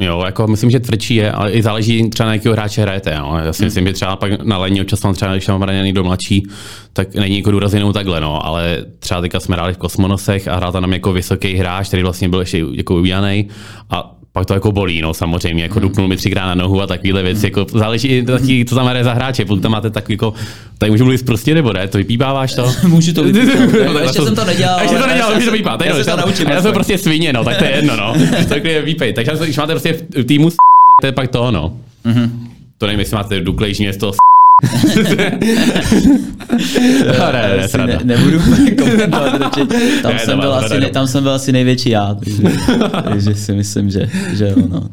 [0.00, 3.18] Jo, jako myslím, že tvrdší je, ale i záleží třeba na jakého hráče hrajete.
[3.18, 3.38] No.
[3.38, 3.66] Já si hmm.
[3.66, 6.42] myslím, že třeba pak na lení občas mám třeba, když mám raněný do mladší,
[6.92, 8.46] tak není jako důraz jenom takhle, no.
[8.46, 12.28] ale třeba teďka jsme hráli v Kosmonosech a hrál tam jako vysoký hráč, který vlastně
[12.28, 13.48] byl ještě jako ujaný
[13.90, 15.82] a pak to jako bolí, no samozřejmě, jako mm.
[15.82, 19.12] dupnul mi třikrát na nohu a takovéhle věci, jako záleží taky, co tam hraje za
[19.12, 20.34] hráče, pokud tam máte takový jako,
[20.78, 22.72] tady můžu mluvit prostě nebo ne, to vypípáváš to?
[22.88, 24.80] můžu to vypípat, ještě jsem to nedělal.
[24.80, 27.44] Ještě to nedělal, můžu to vypípat, já, já, to naučím, já jsem prostě svině, no,
[27.44, 28.14] tak to je jedno, no,
[28.48, 30.50] takhle vypej, takže když máte prostě v týmu
[31.00, 31.76] to je pak to, no.
[32.06, 32.30] Mm-hmm.
[32.78, 34.12] To nevím, jestli máte duklejší město
[37.18, 38.38] no, ne, ne, ne, ne, nebudu
[38.78, 39.40] komentovat,
[40.02, 42.42] tam, ne, jsem byl asi, ne, tam jsem byl asi největší já, takže,
[43.04, 44.88] takže si myslím, že, že ono.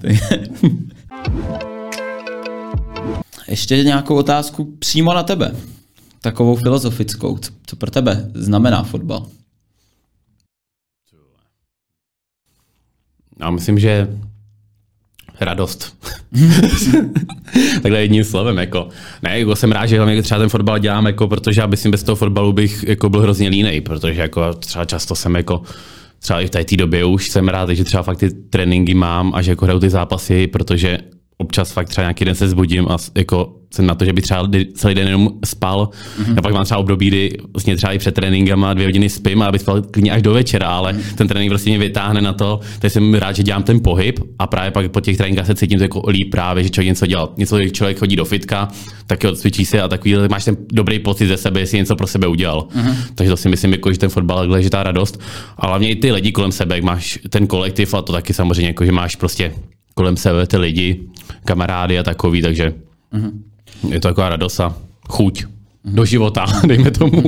[3.48, 5.52] Ještě nějakou otázku přímo na tebe.
[6.22, 7.38] Takovou filozofickou.
[7.38, 9.28] Co, co pro tebe znamená fotbal?
[13.40, 14.08] Já myslím, že
[15.42, 15.98] radost.
[17.82, 18.90] Takhle jedním slovem, jako.
[19.24, 22.04] Ne, jako jsem rád, že hlavně třeba ten fotbal dělám, jako, protože já myslím, bez
[22.04, 25.62] toho fotbalu bych jako byl hrozně línej, protože jako třeba často jsem jako
[26.20, 29.42] třeba i v té době už jsem rád, že třeba fakt ty tréninky mám a
[29.42, 30.98] že jako hraju ty zápasy, protože
[31.42, 34.50] občas fakt třeba nějaký den se zbudím a jako jsem na to, že by třeba
[34.74, 35.90] celý den jenom spal.
[36.22, 36.38] Mm-hmm.
[36.38, 39.46] A pak mám třeba období, kdy vlastně třeba i před tréninkama dvě hodiny spím a
[39.46, 41.16] aby spal klidně až do večera, ale mm-hmm.
[41.16, 44.48] ten trénink prostě mě vytáhne na to, takže jsem rád, že dělám ten pohyb a
[44.48, 47.34] právě pak po těch tréninkách se cítím jako líp právě, že člověk něco dělal.
[47.38, 48.68] Něco, když člověk chodí do fitka,
[49.08, 52.08] tak jo, cvičí se a takový, máš ten dobrý pocit ze sebe, jestli něco pro
[52.08, 52.68] sebe udělal.
[52.76, 52.96] Mm-hmm.
[53.16, 55.22] Takže to si myslím, jako, že ten fotbal je ta radost.
[55.58, 58.68] A hlavně i ty lidi kolem sebe, jak máš ten kolektiv a to taky samozřejmě,
[58.68, 59.54] jako, že máš prostě
[60.00, 61.00] kolem sebe ty lidi,
[61.46, 62.74] kamarády a takový, takže
[63.14, 63.32] mm-hmm.
[63.90, 64.76] je to taková radost a
[65.10, 65.44] chuť
[65.86, 67.24] do života, dejme tomu.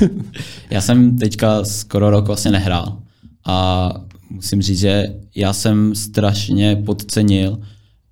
[0.70, 2.98] já jsem teďka skoro rok vlastně nehrál
[3.46, 3.90] a
[4.30, 7.60] musím říct, že já jsem strašně podcenil,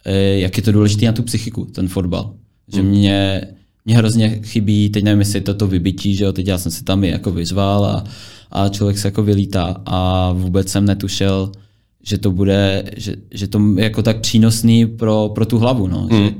[0.04, 2.34] eh, jak je to důležité na tu psychiku, ten fotbal.
[2.74, 2.88] Že mm.
[2.88, 3.42] mě,
[3.84, 6.72] mě hrozně chybí, teď nevím, jestli je to to vybití, že jo, teď já jsem
[6.72, 8.04] se tam i jako vyzval a,
[8.50, 11.52] a člověk se jako vylítá a vůbec jsem netušil,
[12.02, 15.88] že to bude, že, že to jako tak přínosný pro, pro tu hlavu.
[15.88, 16.08] No.
[16.10, 16.18] Mm.
[16.18, 16.34] Že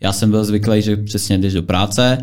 [0.00, 2.18] já jsem byl zvyklý, že přesně jdeš do práce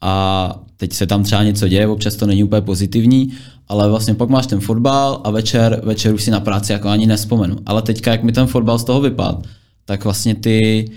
[0.00, 3.32] a teď se tam třeba něco děje, občas to není úplně pozitivní,
[3.68, 7.06] ale vlastně pak máš ten fotbal a večer, večer už si na práci jako ani
[7.06, 7.56] nespomenu.
[7.66, 9.46] Ale teďka, jak mi ten fotbal z toho vypad,
[9.84, 10.90] tak vlastně ty,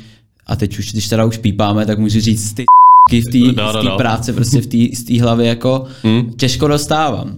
[0.47, 2.65] a teď už, když teda už pípáme, tak můžu říct, ty
[3.21, 3.97] v té no, no, no.
[3.97, 6.33] práce, prostě v té hlavě jako mm.
[6.33, 7.35] těžko dostávám.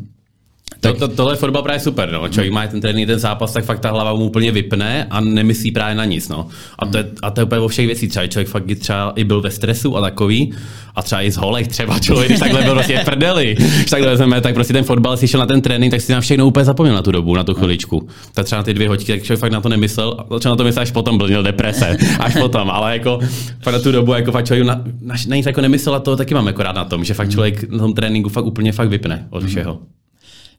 [0.80, 2.30] Tak to, to, tohle je fotbal právě super, no.
[2.30, 5.72] Člověk má ten trénink, ten zápas, tak fakt ta hlava mu úplně vypne a nemyslí
[5.72, 6.48] právě na nic, no.
[6.80, 8.08] A to je, a to je úplně o všech věcí.
[8.08, 10.54] Třeba člověk fakt třeba i byl ve stresu a takový,
[10.96, 14.42] a třeba i z holech třeba člověk, když takhle byl prostě prdeli, když takhle vezmeme,
[14.42, 16.96] tak prostě ten fotbal si šel na ten trénink, tak si na všechno úplně zapomněl
[16.96, 18.08] na tu dobu, na tu chviličku.
[18.34, 20.56] Tak třeba na ty dvě hoďky, tak člověk fakt na to nemyslel, a začal na
[20.56, 23.20] to myslet až potom, byl měl deprese, až potom, ale jako
[23.62, 26.16] fakt na tu dobu, jako fakt člověk na, na, na nic jako nemyslel a to
[26.16, 28.90] taky mám jako rád na tom, že fakt člověk na tom tréninku fakt úplně fakt
[28.90, 29.80] vypne od všeho.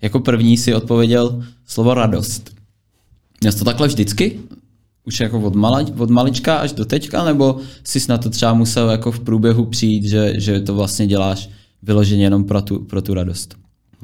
[0.04, 2.50] Jako první si odpověděl slovo radost.
[3.40, 4.40] Měl jsi to takhle vždycky?
[5.04, 8.90] Už jako od, mala, od malička až do teďka, nebo jsi na to třeba musel
[8.90, 11.50] jako v průběhu přijít, že, že to vlastně děláš
[11.82, 13.56] vyloženě jenom pro tu, pro tu radost?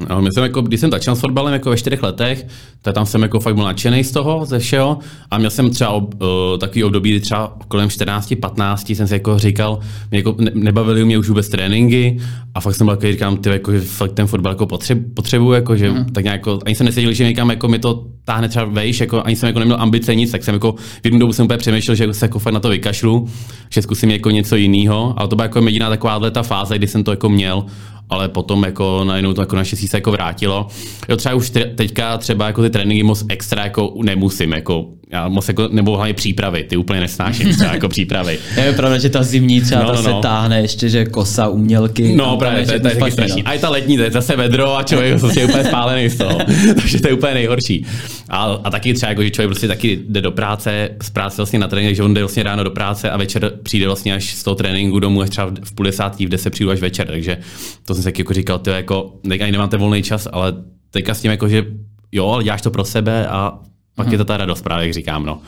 [0.09, 2.47] No, my jsem jako, když jsem začal s fotbalem jako ve čtyřech letech,
[2.83, 4.99] tak tam jsem jako fakt byl nadšený z toho, ze všeho.
[5.31, 9.39] A měl jsem třeba ob, uh, takový období, kdy třeba kolem 14-15 jsem si jako
[9.39, 9.79] říkal,
[10.11, 12.21] mě jako ne, nebavili mě už vůbec tréninky
[12.55, 15.53] a fakt jsem byl jako, říkám, ty jako, že fakt ten fotbal jako potřebu, potřebuju,
[15.53, 16.05] jako, že mm.
[16.05, 19.23] tak nějak, jako, ani jsem neseděl, že někam jako mi to táhne třeba vejš, jako,
[19.23, 21.95] ani jsem jako neměl ambice nic, tak jsem jako v jednu dobu jsem úplně přemýšlel,
[21.95, 23.29] že se jako fakt na to vykašlu,
[23.71, 27.05] že zkusím jako něco jiného, ale to byla jako jediná taková ta fáze, kdy jsem
[27.05, 27.65] to jako měl
[28.11, 30.67] ale potom jako najednou to jako naštěstí se jako vrátilo.
[31.09, 35.49] Jo, třeba už teďka třeba jako ty tréninky moc extra jako nemusím, jako já moc
[35.49, 38.39] jako, nebo hlavně přípravy, ty úplně nesnáším třeba jako přípravy.
[38.65, 40.21] Je pravda, že ta zimní třeba no, ta no, se no.
[40.21, 42.17] táhne ještě, že kosa, umělky.
[42.17, 43.43] No právě, to, je, to je taky strašný.
[43.43, 46.39] A i ta letní, to je zase vedro a člověk je úplně spálený z toho.
[46.75, 47.87] Takže to je úplně nejhorší.
[48.29, 51.59] A, a taky třeba jako, že člověk prostě taky jde do práce, z práce vlastně
[51.59, 54.43] na trénink, že on jde vlastně ráno do práce a večer přijde vlastně až z
[54.43, 57.07] toho tréninku domů, až třeba v půl desátý, v deset přijdu až večer.
[57.07, 57.39] Takže
[57.85, 60.53] to jsem si jako říkal, ty jako, ani nemáte volný čas, ale
[60.91, 61.65] teďka s tím jako, že
[62.13, 63.59] jo, ale děláš to pro sebe a
[63.95, 64.13] pak hmm.
[64.13, 65.41] je to ta radost právě, jak říkám, no.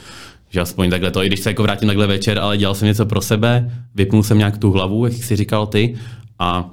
[0.50, 3.06] Že aspoň takhle to, i když se jako vrátím takhle večer, ale dělal jsem něco
[3.06, 5.94] pro sebe, vypnul jsem nějak tu hlavu, jak jsi říkal ty,
[6.38, 6.70] a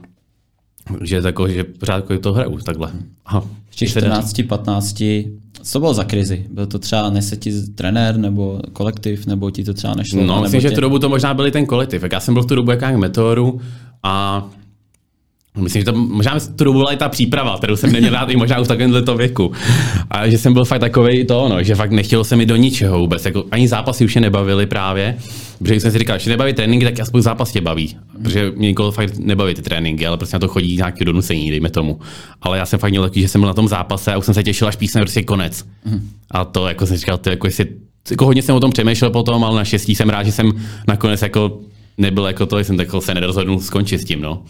[1.02, 2.92] že, tako, že pořád jako to hraju takhle.
[3.26, 3.44] Aha.
[3.70, 5.04] V 14, 15,
[5.64, 6.46] co bylo za krizi?
[6.50, 10.24] Byl to třeba nese ti trenér nebo kolektiv, nebo ti to třeba nešlo?
[10.24, 10.68] No, myslím, tě...
[10.68, 12.04] že v tu dobu to možná byli ten kolektiv.
[12.12, 13.62] Já jsem byl v tu dobu jak meteoru
[14.04, 14.46] a
[15.58, 18.36] Myslím, že to možná tu dobu byla i ta příprava, kterou jsem neměl rád i
[18.36, 19.52] možná už v takovémhle to věku.
[20.10, 23.00] A že jsem byl fakt takový to, no, že fakt nechtělo se mi do ničeho
[23.00, 23.26] vůbec.
[23.26, 25.18] Jako, ani zápasy už je nebavily právě.
[25.60, 27.98] Protože jsem si říkal, že nebaví tréninky, tak aspoň zápas tě baví.
[28.24, 31.70] Protože mě nikoho fakt nebaví ty tréninky, ale prostě na to chodí nějaký donucení, dejme
[31.70, 32.00] tomu.
[32.42, 34.34] Ale já jsem fakt měl takový, že jsem byl na tom zápase a už jsem
[34.34, 35.66] se těšil, až písne prostě konec.
[35.86, 36.10] Mm.
[36.32, 37.66] A to jako jsem říkal, to jako jestli,
[38.12, 40.52] jako hodně jsem o tom přemýšlel potom, ale naštěstí jsem rád, že jsem
[40.88, 41.60] nakonec jako
[41.98, 44.44] nebyl jako to, jsem tak se nerozhodnul skončit s tím, no.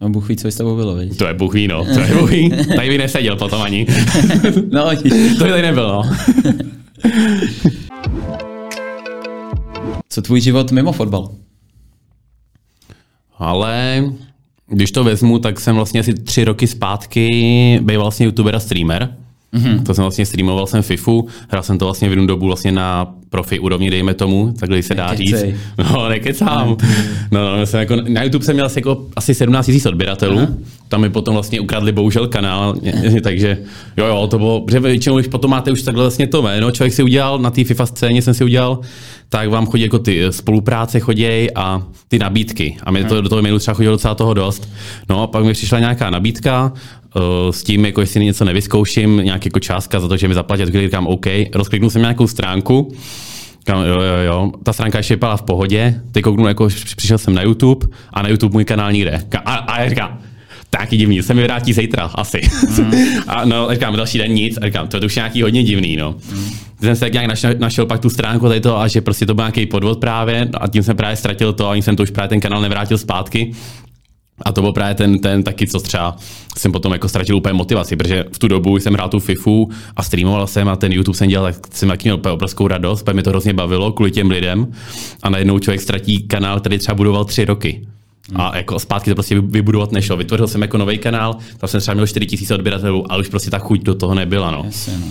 [0.00, 1.16] No Bůh ví, co by s tebou bylo, viď?
[1.16, 1.84] To je Bůh ví, no.
[1.84, 2.50] To je Bůh ví.
[2.76, 3.86] Tady by neseděl potom ani.
[4.70, 4.90] no,
[5.38, 6.02] to by tady nebylo, no.
[10.08, 11.30] co tvůj život mimo fotbal?
[13.38, 14.04] Ale
[14.66, 19.16] když to vezmu, tak jsem vlastně asi tři roky zpátky byl vlastně youtuber a streamer.
[19.54, 19.82] Mm-hmm.
[19.82, 23.14] To jsem vlastně streamoval jsem FIFU, hrál jsem to vlastně v jednu dobu vlastně na
[23.30, 25.44] profi úrovni, dejme tomu, takhle se dá říct.
[25.78, 26.76] No, nekecám.
[27.30, 30.48] No, no, jsem jako, na YouTube jsem měl asi, jako, asi 17 000 odběratelů, Aha.
[30.88, 32.74] tam mi potom vlastně ukradli bohužel kanál,
[33.22, 33.58] takže
[33.96, 36.94] jo, jo, to bylo, protože většinou, když potom máte už takhle vlastně to jméno, člověk
[36.94, 38.78] si udělal, na té FIFA scéně jsem si udělal,
[39.32, 42.76] tak vám chodí jako ty spolupráce choděj a ty nabídky.
[42.82, 44.68] A mě to do toho mailu třeba chodilo docela toho dost.
[45.08, 46.72] No a pak mi přišla nějaká nabídka,
[47.14, 50.64] uh, s tím, jako jestli něco nevyzkouším, nějaký jako částka za to, že mi zaplatí,
[50.64, 51.26] tak říkám OK.
[51.54, 52.92] Rozkliknul jsem nějakou stránku,
[53.64, 54.52] Kam, jo, jo, jo.
[54.62, 56.00] Ta stránka ještě vypadala v pohodě.
[56.12, 59.22] Teď kouknu, jako přišel jsem na YouTube a na YouTube můj kanál nikde.
[59.44, 60.18] A, a já říkám,
[60.70, 62.40] taky divný, se mi vrátí zítra, asi.
[62.78, 62.94] Mm.
[63.28, 66.14] a no, říkám, další den nic, a říkám, to je už nějaký hodně divný, no.
[66.32, 66.50] Mm.
[66.80, 69.42] Jsem se nějak našel, našel, pak tu stránku tady to a že prostě to byl
[69.42, 72.28] nějaký podvod právě a tím jsem právě ztratil to a ani jsem to už právě
[72.28, 73.52] ten kanál nevrátil zpátky.
[74.42, 76.16] A to byl právě ten, ten taky, co třeba
[76.58, 80.02] jsem potom jako ztratil úplně motivaci, protože v tu dobu jsem hrál tu FIFU a
[80.02, 83.14] streamoval jsem a ten YouTube jsem dělal, tak jsem taky měl úplně obrovskou radost, protože
[83.14, 84.72] mi to hrozně bavilo kvůli těm lidem
[85.22, 87.86] a najednou člověk ztratí kanál, který třeba budoval tři roky.
[88.34, 90.16] A jako zpátky to prostě vybudovat nešlo.
[90.16, 93.58] Vytvořil jsem jako nový kanál, tam jsem třeba měl 4000 odběratelů, ale už prostě ta
[93.58, 94.50] chuť do toho nebyla.
[94.50, 94.62] No.
[94.64, 95.06] Jasně, no.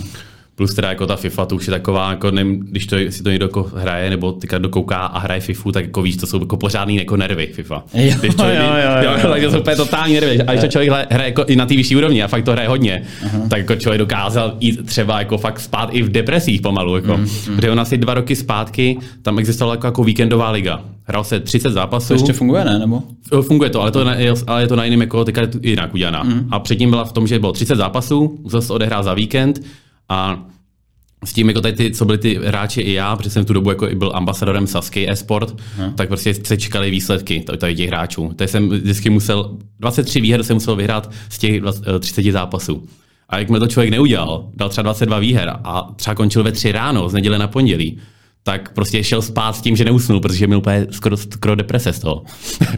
[0.60, 3.30] Plus teda jako ta FIFA, to už je taková, jako nevím, když to, si to
[3.30, 6.56] někdo jako hraje, nebo teďka dokouká a hraje FIFU, tak jako víš, to jsou jako
[6.56, 7.84] pořádný jako nervy FIFA.
[7.94, 9.44] Jo, když člověk, jo, jo, jo, jo, jo.
[9.44, 10.42] to jsou úplně totální nervy.
[10.42, 12.68] A když to člověk hraje, jako i na té vyšší úrovni a fakt to hraje
[12.68, 13.48] hodně, uh-huh.
[13.48, 16.96] tak jako člověk dokázal jít třeba jako fakt spát i v depresích pomalu.
[16.96, 17.16] Jako.
[17.16, 17.56] Mm, mm.
[17.56, 20.80] Protože on asi dva roky zpátky tam existovala jako, jako víkendová liga.
[21.04, 22.08] Hrál se 30 zápasů.
[22.08, 22.78] To ještě funguje, ne?
[22.78, 23.02] Nebo?
[23.42, 26.22] Funguje to, ale to, je, ale je to na jiném jako teďka jinak udělaná.
[26.22, 26.48] Mm.
[26.50, 29.60] A předtím byla v tom, že bylo 30 zápasů, musel se odehrát za víkend
[30.10, 30.46] a
[31.24, 33.70] s tím, jako tady ty, co byli ty hráči i já, protože jsem tu dobu
[33.70, 35.94] jako i byl ambasadorem Sasky eSport, hmm.
[35.94, 38.32] tak prostě se čekali výsledky tady těch hráčů.
[38.36, 41.62] Tady jsem vždycky musel, 23 výher jsem musel vyhrát z těch
[42.00, 42.88] 30 zápasů.
[43.28, 47.08] A jak to člověk neudělal, dal třeba 22 výher a třeba končil ve 3 ráno
[47.08, 47.98] z neděle na pondělí,
[48.42, 51.98] tak prostě šel spát s tím, že neusnul, protože měl úplně skoro, skoro deprese z
[51.98, 52.22] toho.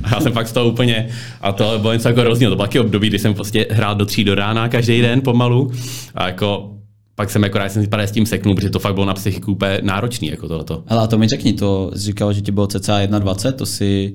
[0.03, 1.09] A já jsem fakt z toho úplně,
[1.40, 2.51] a to bylo něco jako rozdíl.
[2.51, 5.73] To bylo taky období, kdy jsem prostě hrál do tří do rána každý den pomalu.
[6.14, 6.73] A jako
[7.23, 9.53] pak jsem jako rád jsem si s tím seknul, protože to fakt bylo na psychiku
[9.53, 10.83] úplně náročný, jako tohleto.
[10.87, 14.13] Hele, a to mi řekni, to jsi říkal, že ti bylo cca 21, to si,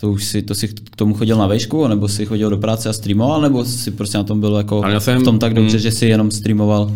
[0.00, 2.88] to už si, to si k tomu chodil na vejšku, nebo si chodil do práce
[2.88, 5.82] a streamoval, nebo si prostě na tom byl jako jsem, v tom tak dobře, mm,
[5.82, 6.92] že si jenom streamoval?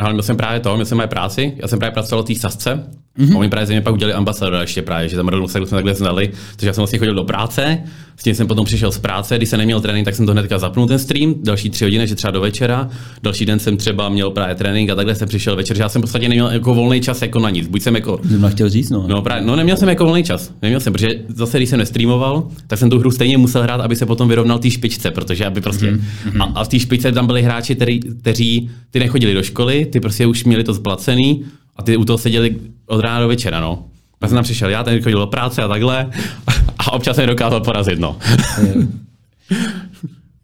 [0.00, 2.34] Ale měl jsem právě to, měl jsem moje práci, já jsem právě pracoval v té
[2.34, 2.84] sasce,
[3.18, 3.34] mm-hmm.
[3.34, 5.94] a oni právě ze mě pak udělali ambasadora ještě právě, že tam se jsme takhle
[5.94, 7.78] znali, takže já jsem vlastně chodil do práce,
[8.16, 10.58] s tím jsem potom přišel z práce, když jsem neměl trénink, tak jsem to hnedka
[10.58, 12.88] zapnul ten stream, další tři hodiny, že třeba do večera,
[13.22, 16.02] další den jsem třeba měl právě trénink a takhle jsem přišel večer, že já jsem
[16.02, 18.20] v podstatě neměl jako volný čas jako na nic, buď jsem jako...
[18.28, 19.04] Jsem chtěl říct, no.
[19.08, 22.48] No, právě, no neměl jsem jako volný čas, neměl jsem, protože zase když jsem nestreamoval,
[22.66, 25.60] tak jsem tu hru stejně musel hrát, aby se potom vyrovnal té špičce, protože aby
[25.60, 25.86] prostě.
[25.86, 26.42] Mm-hmm.
[26.42, 27.76] A, a v té špičce tam byli hráči,
[28.20, 31.44] kteří ty nechodili do školy, ty prostě už měli to splacený
[31.78, 33.88] a ty u toho seděli od rána do večera, no.
[34.22, 36.10] Já jsem tam přišel, já ten chodil do práce a takhle
[36.78, 38.18] a občas jsem dokázal porazit, no.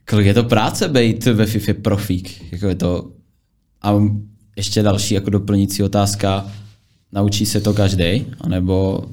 [0.08, 2.52] Kolik je to práce být ve FIFA profík?
[2.52, 3.10] Jako je to...
[3.82, 3.94] A
[4.56, 6.46] ještě další jako doplnící otázka.
[7.12, 9.04] Naučí se to každý, anebo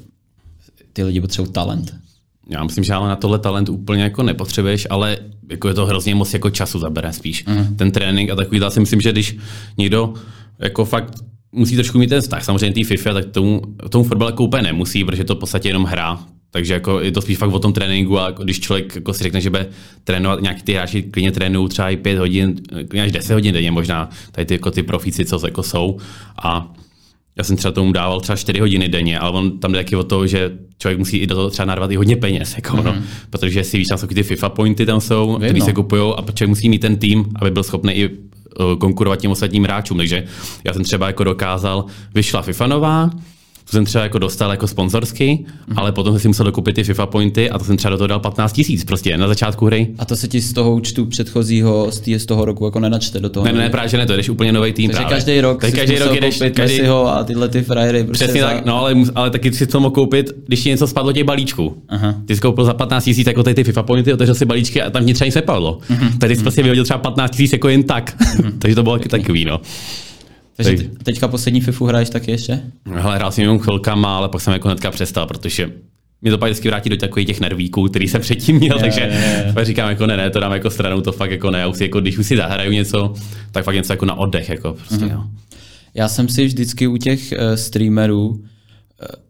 [0.93, 1.95] ty lidi potřebují talent?
[2.49, 5.17] Já myslím, že ale na tohle talent úplně jako nepotřebuješ, ale
[5.49, 7.45] jako je to hrozně moc jako času zabere spíš.
[7.45, 7.75] Mm.
[7.75, 9.37] Ten trénink a takový, já si myslím, že když
[9.77, 10.13] někdo
[10.59, 11.13] jako fakt
[11.51, 12.43] musí trošku mít ten vztah.
[12.43, 15.83] Samozřejmě tý FIFA, tak tomu, tomu fotbal jako úplně nemusí, protože to v podstatě jenom
[15.83, 16.19] hra.
[16.51, 19.41] Takže jako je to spíš fakt o tom tréninku a když člověk jako si řekne,
[19.41, 19.67] že bude
[20.03, 22.55] trénovat, nějaký ty hráči klidně trénují třeba i 5 hodin,
[23.03, 25.97] až 10 hodin denně možná, tady ty, jako ty profíci, co jako jsou.
[26.43, 26.73] A
[27.37, 30.03] já jsem třeba tomu dával třeba 4 hodiny denně, ale on tam jde taky o
[30.03, 32.83] to, že člověk musí i do toho třeba narvat i hodně peněz, jako mm-hmm.
[32.83, 32.95] no,
[33.29, 36.49] protože si víš, tam jsou ty FIFA pointy tam jsou, které se kupují a člověk
[36.49, 38.09] musí mít ten tým, aby byl schopný i
[38.79, 39.97] konkurovat těm ostatním hráčům.
[39.97, 40.23] Takže
[40.63, 41.85] já jsem třeba jako dokázal,
[42.15, 43.09] vyšla FIFA nová,
[43.65, 45.73] to jsem třeba jako dostal jako sponzorsky, mm-hmm.
[45.75, 48.07] ale potom jsem si musel dokupit ty FIFA pointy a to jsem třeba do toho
[48.07, 49.87] dal 15 tisíc prostě na začátku hry.
[49.97, 53.19] A to se ti z toho účtu předchozího, z, tý, z toho roku jako nenačte
[53.19, 53.45] do toho?
[53.45, 54.89] Ne, ne, právě že ne, to jdeš úplně nový tým.
[54.89, 55.15] Takže právě.
[55.15, 56.59] každý rok Takže každý rok jdeš, každý...
[56.61, 58.03] Messiho a tyhle ty frajery.
[58.03, 58.47] Prostě Přesně za...
[58.47, 61.83] tak, no ale, ale taky si to mohl koupit, když ti něco spadlo těch balíčků.
[61.89, 62.15] Aha.
[62.25, 64.89] Ty jsi koupil za 15 tisíc jako ty, ty FIFA pointy, otevřel si balíčky a
[64.89, 65.79] tam nic nic nepadlo.
[65.89, 66.17] Mm-hmm.
[66.17, 66.43] Tady jsi mm-hmm.
[66.43, 68.17] prostě vyhodil třeba 15 tisíc jako jen tak.
[68.19, 68.51] Mm-hmm.
[68.59, 69.61] Takže to bylo taky takový, no.
[70.63, 72.61] Takže te, teďka poslední FIFU hraješ taky ještě?
[72.85, 75.71] Hele, hrál jsem jenom chvilkama, ale pak jsem jako hnedka přestal, protože
[76.21, 79.01] mě to pak vždycky vrátí do takových těch nervíků, který jsem předtím měl, je, takže
[79.01, 79.65] je, je.
[79.65, 82.01] říkám jako ne, ne, to dám jako stranu, to fakt jako ne, už si, jako,
[82.01, 83.13] když už si zahraju něco,
[83.51, 85.27] tak fakt něco jako na oddech, jako prostě, mm-hmm.
[85.93, 88.37] Já jsem si vždycky u těch uh, streamerů, uh,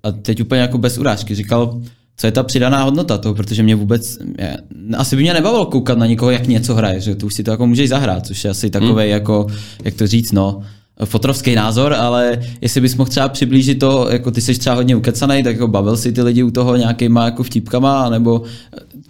[0.03, 1.81] a teď úplně jako bez urážky, říkal,
[2.17, 4.57] co je ta přidaná hodnota toho, protože mě vůbec, je,
[4.97, 7.51] asi by mě nebavilo koukat na někoho, jak něco hraje, že tu už si to
[7.51, 8.99] jako můžeš zahrát, což je asi takový mm.
[8.99, 9.47] jako,
[9.83, 10.61] jak to říct, no,
[11.05, 15.43] fotrovský názor, ale jestli bys mohl třeba přiblížit to, jako ty jsi třeba hodně ukecaný,
[15.43, 18.43] tak jako bavil si ty lidi u toho nějakýma jako vtipkama, nebo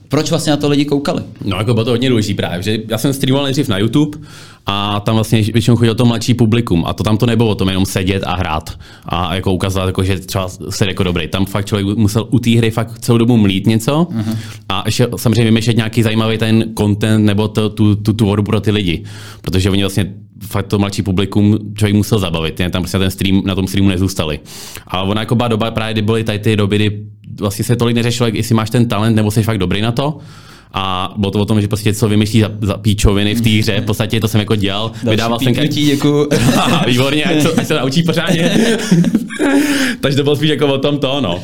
[0.09, 1.23] proč vlastně na to lidi koukali?
[1.45, 4.17] No jako bylo to hodně důležitý právě, že já jsem streamoval nejdřív na YouTube
[4.65, 7.67] a tam vlastně většinou chodil to mladší publikum a to tam to nebylo o tom
[7.67, 8.69] jenom sedět a hrát
[9.05, 11.27] a jako ukazovat, jako, že třeba se jako dobrý.
[11.27, 14.37] Tam fakt člověk musel u té hry fakt celou dobu mlít něco uh-huh.
[14.69, 18.71] a ještě samozřejmě vymýšlet nějaký zajímavý ten content nebo to, tu, tu tvorbu pro ty
[18.71, 19.03] lidi,
[19.41, 20.13] protože oni vlastně
[20.47, 23.89] fakt to mladší publikum člověk musel zabavit, jen tam prostě ten stream, na tom streamu
[23.89, 24.39] nezůstali.
[24.87, 27.01] A ona jako byla doba právě, kdy byly tady ty doby, kdy
[27.39, 30.17] vlastně se tolik neřešilo, jestli máš ten talent nebo jsi fakt dobrý na to,
[30.73, 33.81] a bylo to o tom, že prostě co vymyslí za, za píčoviny v té hře,
[33.81, 34.91] v podstatě to jsem jako dělal.
[35.03, 35.89] Další Vydával jsem děkuji.
[35.89, 36.27] Jako...
[36.87, 38.51] Výborně, ať, to, ať se naučí pořádně.
[40.01, 41.39] takže to bylo spíš jako o tom to, no.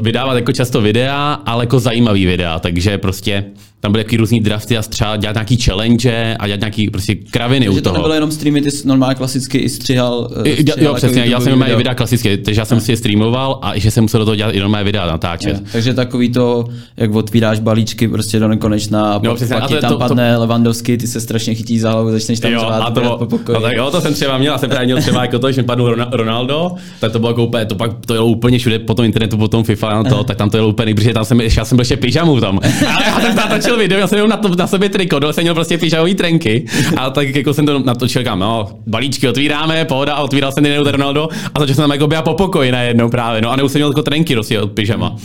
[0.00, 3.44] Vydávat jako často videa, ale jako zajímavý videa, takže prostě
[3.80, 7.80] tam byly různý drafty a třeba dělat nějaký challenge a dělat nějaký prostě kraviny takže
[7.80, 7.94] u toho.
[7.94, 10.30] to nebylo jenom streamy, ty jsi normálně klasicky i stříhal.
[10.44, 13.58] I, stříhal jo, přesně, já jsem měl videa klasické, takže já jsem si je streamoval
[13.62, 15.54] a že jsem musel do toho dělat i normální videa natáčet.
[15.54, 16.64] Je, takže takový to,
[16.96, 19.98] jak otvíráš balíčky prostě do nekonečna a jo, přesně, pak a to, ti tam to,
[19.98, 23.26] padne to, Levandovský, ty se strašně chytí za hlavu, začneš tam jo, a to, po
[23.26, 23.54] pokoji.
[23.54, 25.62] No, tak jo, to jsem třeba měl, a jsem právě měl třeba jako to, že
[25.62, 28.94] mi padl Ronaldo, tak to bylo jako úplně, to pak to jelo úplně všude po
[28.94, 31.64] tom internetu, po tom FIFA, to, tak tam to jelo úplně, protože tam jsem, já
[31.64, 32.60] jsem byl ještě pyžamu tam.
[32.90, 33.34] A já jsem
[33.70, 36.64] natočil video, já jsem na to na sobě triko, dole jsem měl prostě pyžamový trenky
[36.96, 40.90] a tak jako jsem to natočil kam, no, balíčky otvíráme, pohoda a otvíral jsem Daniel
[40.90, 43.78] Ronaldo a začal jsem tam jako byla po pokoji najednou právě, no a nebo jsem
[43.78, 45.16] měl jako trenky prostě od pyžama.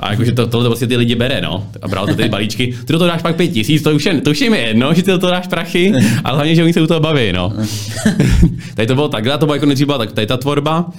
[0.00, 1.66] A jakože to, tohle vlastně ty lidi bere, no.
[1.82, 2.74] A bral to ty balíčky.
[2.84, 4.94] Ty do toho dáš pak pět tisíc, to už, je, to už je mi jedno,
[4.94, 5.92] že ty do toho dáš prachy,
[6.24, 7.52] ale hlavně, že oni se u toho baví, no.
[8.74, 10.90] tady to bylo takhle, to bylo jako nejdřív byla tak, tady ta tvorba,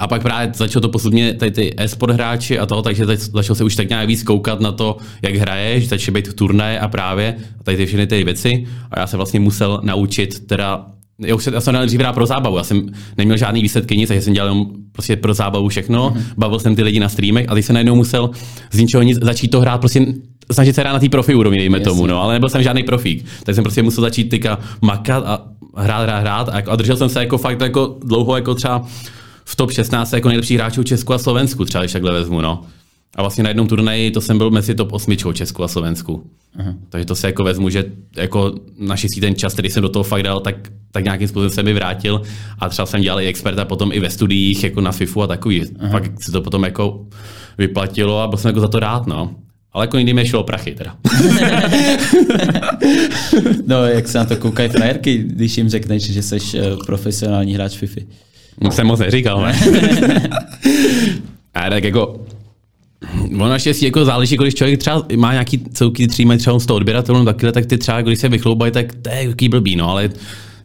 [0.00, 3.56] A pak právě začalo to postupně tady ty e-sport hráči a toho, takže teď začal
[3.56, 7.36] se už tak nějak víc koukat na to, jak hraješ, začal být turnaje a právě
[7.60, 8.66] a tady ty všechny ty věci.
[8.90, 10.86] A já se vlastně musel naučit teda
[11.18, 12.86] já, už, já jsem dřív hrál pro zábavu, já jsem
[13.18, 16.22] neměl žádný výsledky nic, takže jsem dělal jenom prostě pro zábavu všechno, mm-hmm.
[16.36, 18.30] bavil jsem ty lidi na streamech a teď jsem najednou musel
[18.72, 20.06] z ničeho nic začít to hrát prostě
[20.52, 21.84] snažit se hrát na té profi úrovni, dejme yes.
[21.84, 23.24] tomu, no, ale nebyl jsem žádný profík.
[23.44, 25.44] Tak jsem prostě musel začít tyka makat a
[25.76, 28.86] hrát, hrát, hrát a, jako, a držel jsem se jako fakt jako dlouho jako třeba
[29.44, 32.64] v top 16 jako nejlepších hráčů Česku a Slovensku, třeba když takhle vezmu, no.
[33.16, 36.24] A vlastně na jednom turnaji to jsem byl mezi top 8 Česku a Slovensku.
[36.58, 36.74] Uh-huh.
[36.88, 37.84] Takže to si jako vezmu, že
[38.16, 40.56] jako naštěstí ten čas, který jsem do toho fakt dal, tak,
[40.92, 42.22] tak nějakým způsobem se mi vrátil
[42.58, 45.62] a třeba jsem dělal i experta potom i ve studiích jako na FIFU a takový.
[45.62, 45.90] Uh-huh.
[45.90, 47.06] Pak se to potom jako
[47.58, 49.34] vyplatilo a byl jsem jako za to rád, no.
[49.72, 50.96] Ale jako jindy mi šlo prachy teda.
[53.66, 57.76] no, jak se na to koukají frajerky, když jim řekneš, že jsi eh, profesionální hráč
[57.76, 58.06] FIFI?
[58.60, 59.54] No, jsem moc neříkal, ne?
[61.54, 62.20] a tak jako
[63.34, 67.52] Ono naštěstí jako záleží, když člověk třeba má nějaký celky, mají třeba 100 odběratelů, takhle,
[67.52, 70.10] tak ty třeba, když se vychloubají, tak to je jaký blbý, no, ale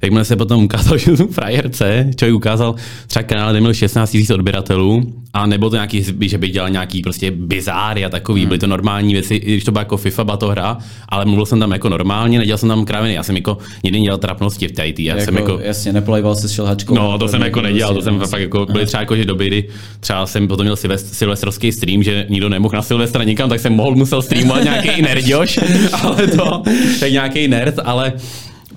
[0.02, 2.76] jakmile se potom ukázal, že jsem frajerce, člověk ukázal
[3.08, 7.02] třeba kanál, kde měl 16 000 odběratelů, a nebo to nějaký, že by dělal nějaký
[7.02, 8.48] prostě bizáry a takový, hmm.
[8.48, 10.78] byly to normální věci, i když to byla jako FIFA, byla to hra,
[11.10, 14.18] ale mluvil jsem tam jako normálně, nedělal jsem tam kráviny, já jsem jako nikdy dělal
[14.18, 15.00] trapnosti v IT.
[15.00, 16.96] Já jako, jsem jako, jasně, nepolejval se šelhačkou.
[16.96, 19.68] No, to jsem jako nedělal, to jsem fakt jako, byly třeba jako, že doby, kdy
[20.00, 23.74] třeba jsem potom měl silvest, silvestrovský stream, že nikdo nemohl na Silvestra nikam, tak jsem
[23.74, 25.60] mohl, musel streamovat nějaký nerdioš,
[25.94, 26.64] ale to,
[27.00, 28.14] tak nějaký nerd, ale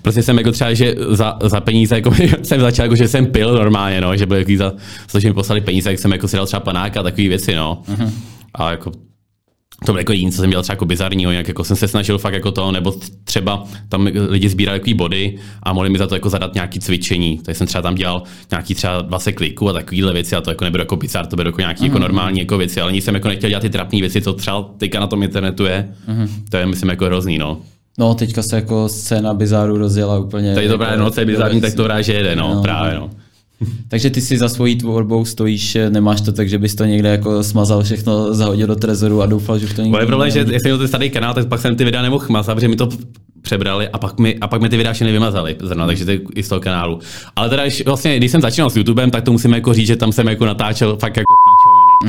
[0.03, 3.55] prostě jsem jako třeba, že za, za peníze jako, jsem začal, jako, že jsem pil
[3.55, 4.73] normálně, no, že byl jaký za,
[5.11, 7.55] za že mi poslali peníze, jak jsem jako si dal třeba panáka a takové věci,
[7.55, 7.83] no.
[7.89, 8.11] Uh-huh.
[8.55, 8.93] A jako
[9.85, 12.19] to bylo jako jiný, co jsem dělal třeba jako bizarního, jak jako jsem se snažil
[12.19, 16.15] fakt jako to, nebo třeba tam lidi sbírali takový body a mohli mi za to
[16.15, 17.41] jako zadat nějaký cvičení.
[17.45, 20.65] Takže jsem třeba tam dělal nějaký třeba 20 kliků a takovýhle věci a to jako
[20.65, 21.85] nebylo jako bizar, to bylo jako nějaký mm-hmm.
[21.85, 22.03] jako mhm.
[22.03, 25.01] normální jako věci, ale nic jsem jako nechtěl dělat ty trapné věci, co třeba teďka
[25.01, 25.89] na tom internetu je.
[26.09, 26.29] Mm-hmm.
[26.51, 27.61] To je myslím jako hrozný, no.
[27.99, 30.55] No, teďka se jako scéna bizáru rozjela úplně.
[30.55, 33.11] Tady to právě, no, co je bizarní, tak to že jede, no, no, právě, no.
[33.89, 37.43] Takže ty si za svojí tvorbou stojíš, nemáš to tak, že bys to někde jako
[37.43, 40.69] smazal všechno, zahodil do trezoru a doufal, že už to nikdo je problém, že jestli
[40.69, 42.89] měl ten starý kanál, tak pak jsem ty videa nemohl mazat, protože mi to
[43.43, 46.21] přebrali a pak mi, a pak mi ty videa všechny vymazali zrovna, takže to je
[46.35, 46.99] i z toho kanálu.
[47.37, 50.13] Ale teda, vlastně, když jsem začínal s YouTubem, tak to musím jako říct, že tam
[50.13, 51.33] jsem jako natáčel fakt jako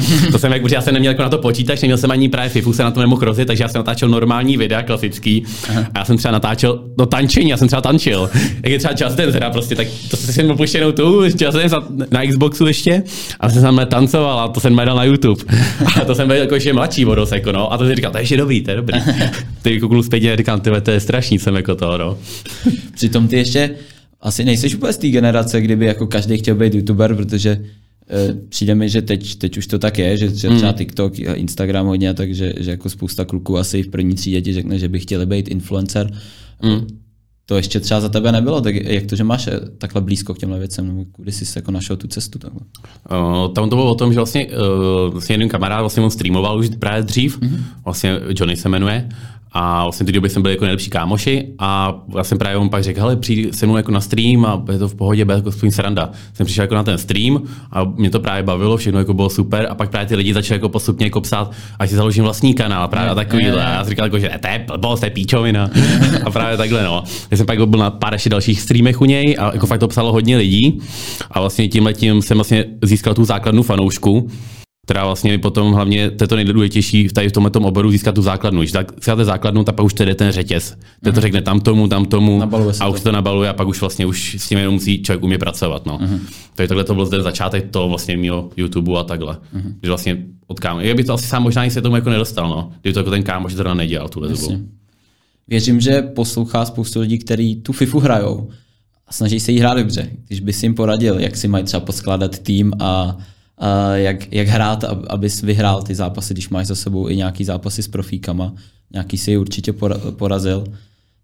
[0.32, 2.74] to jsem jak, já jsem neměl jako na to počítač, neměl jsem ani právě FIFU,
[2.74, 5.44] se na to nemohl rozjet, takže já jsem natáčel normální videa, klasický.
[5.94, 8.30] A já jsem třeba natáčel do tančení, já jsem třeba tančil.
[8.64, 11.76] Jak je třeba Just Dance hra, prostě, tak to jsem měl puštěnou tu, Just Dance
[12.12, 13.04] na Xboxu ještě,
[13.40, 15.44] a jsem tam tancoval a to jsem dal na YouTube.
[16.02, 17.74] A to jsem byl jako ještě mladší vodos, jako no.
[17.74, 19.00] A to jsem říkal, to je ještě dobrý, to je dobrý.
[19.62, 22.18] Ty kouknu zpětně a říkám, ty to je strašný, jsem jako to, no.
[22.94, 23.70] Přitom ty ještě
[24.22, 27.58] asi nejseš úplně z té generace, kdyby jako každý chtěl být youtuber, protože
[28.50, 30.74] přijde mi, že teď, teď už to tak je, že třeba hmm.
[30.74, 34.80] TikTok a Instagram hodně, takže že jako spousta kluků asi v první třídě ti řekne,
[34.80, 36.12] že by chtěli být influencer.
[36.64, 36.88] Mm.
[37.46, 40.38] To ještě třeba za tebe nebylo, tak jak to, že máš eh, takhle blízko k
[40.38, 42.40] těmhle věcem, nebo kudy jsi se jako našel tu cestu?
[42.40, 42.62] Takhle?
[43.12, 46.60] Uh, tam to bylo o tom, že vlastně, uh, vlastně jeden kamarád vlastně on streamoval
[46.60, 47.60] už právě dřív, mm-hmm.
[47.84, 49.10] vlastně Johnny se jmenuje,
[49.54, 52.84] a vlastně ty doby jsme byli jako nejlepší kámoši a já jsem právě on pak
[52.84, 55.52] řekl, hele, přijď se mnou jako na stream a je to v pohodě, bude jako
[55.52, 56.10] svůj sranda.
[56.34, 59.68] Jsem přišel jako na ten stream a mě to právě bavilo, všechno jako bylo super
[59.70, 62.88] a pak právě ty lidi začali jako postupně jako psát, ať si založím vlastní kanál
[62.88, 63.66] právě a takovýhle.
[63.66, 65.70] A já jsem říkal, jako, že to je blbost, to je píčovina.
[66.26, 67.04] a právě takhle, no.
[67.32, 69.80] Já jsem pak jako byl na pár ještě dalších streamech u něj a jako fakt
[69.80, 70.82] to psalo hodně lidí
[71.32, 74.30] a vlastně tím letím jsem vlastně získal tu základnu fanoušku
[74.86, 78.62] která vlastně potom hlavně, to je to nejdůležitější tady v tomto oboru získat tu základnu.
[78.62, 80.70] Když tak získáte základnu, tak pak už jde ten řetěz.
[80.70, 81.22] Ten to mhm.
[81.22, 82.44] řekne tam tomu, tam tomu
[82.80, 83.12] a už to.
[83.12, 85.86] nabaluje a pak už vlastně už s tím jenom musí člověk umět pracovat.
[85.86, 85.98] No.
[85.98, 86.20] Uh-huh.
[86.56, 89.34] Takže takhle to byl ten začátek toho vlastně mého YouTube a takhle.
[89.34, 89.74] Uh-huh.
[89.84, 90.18] Že vlastně
[90.48, 90.80] od kámo.
[90.80, 92.72] Já bych to asi sám možná se tomu jako nedostal, no.
[92.82, 94.68] Kdyby to jako ten kámoš zrovna nedělal tuhle dobu.
[95.48, 98.50] Věřím, že poslouchá spoustu lidí, kteří tu FIFU hrajou
[99.08, 100.10] a snaží se jí hrát dobře.
[100.28, 103.18] Když bys jim poradil, jak si mají třeba poskládat tým a
[103.94, 107.88] jak, jak hrát, abys vyhrál ty zápasy, když máš za sebou i nějaký zápasy s
[107.88, 108.54] profíkama.
[108.94, 109.74] Nějaký si určitě
[110.18, 110.64] porazil.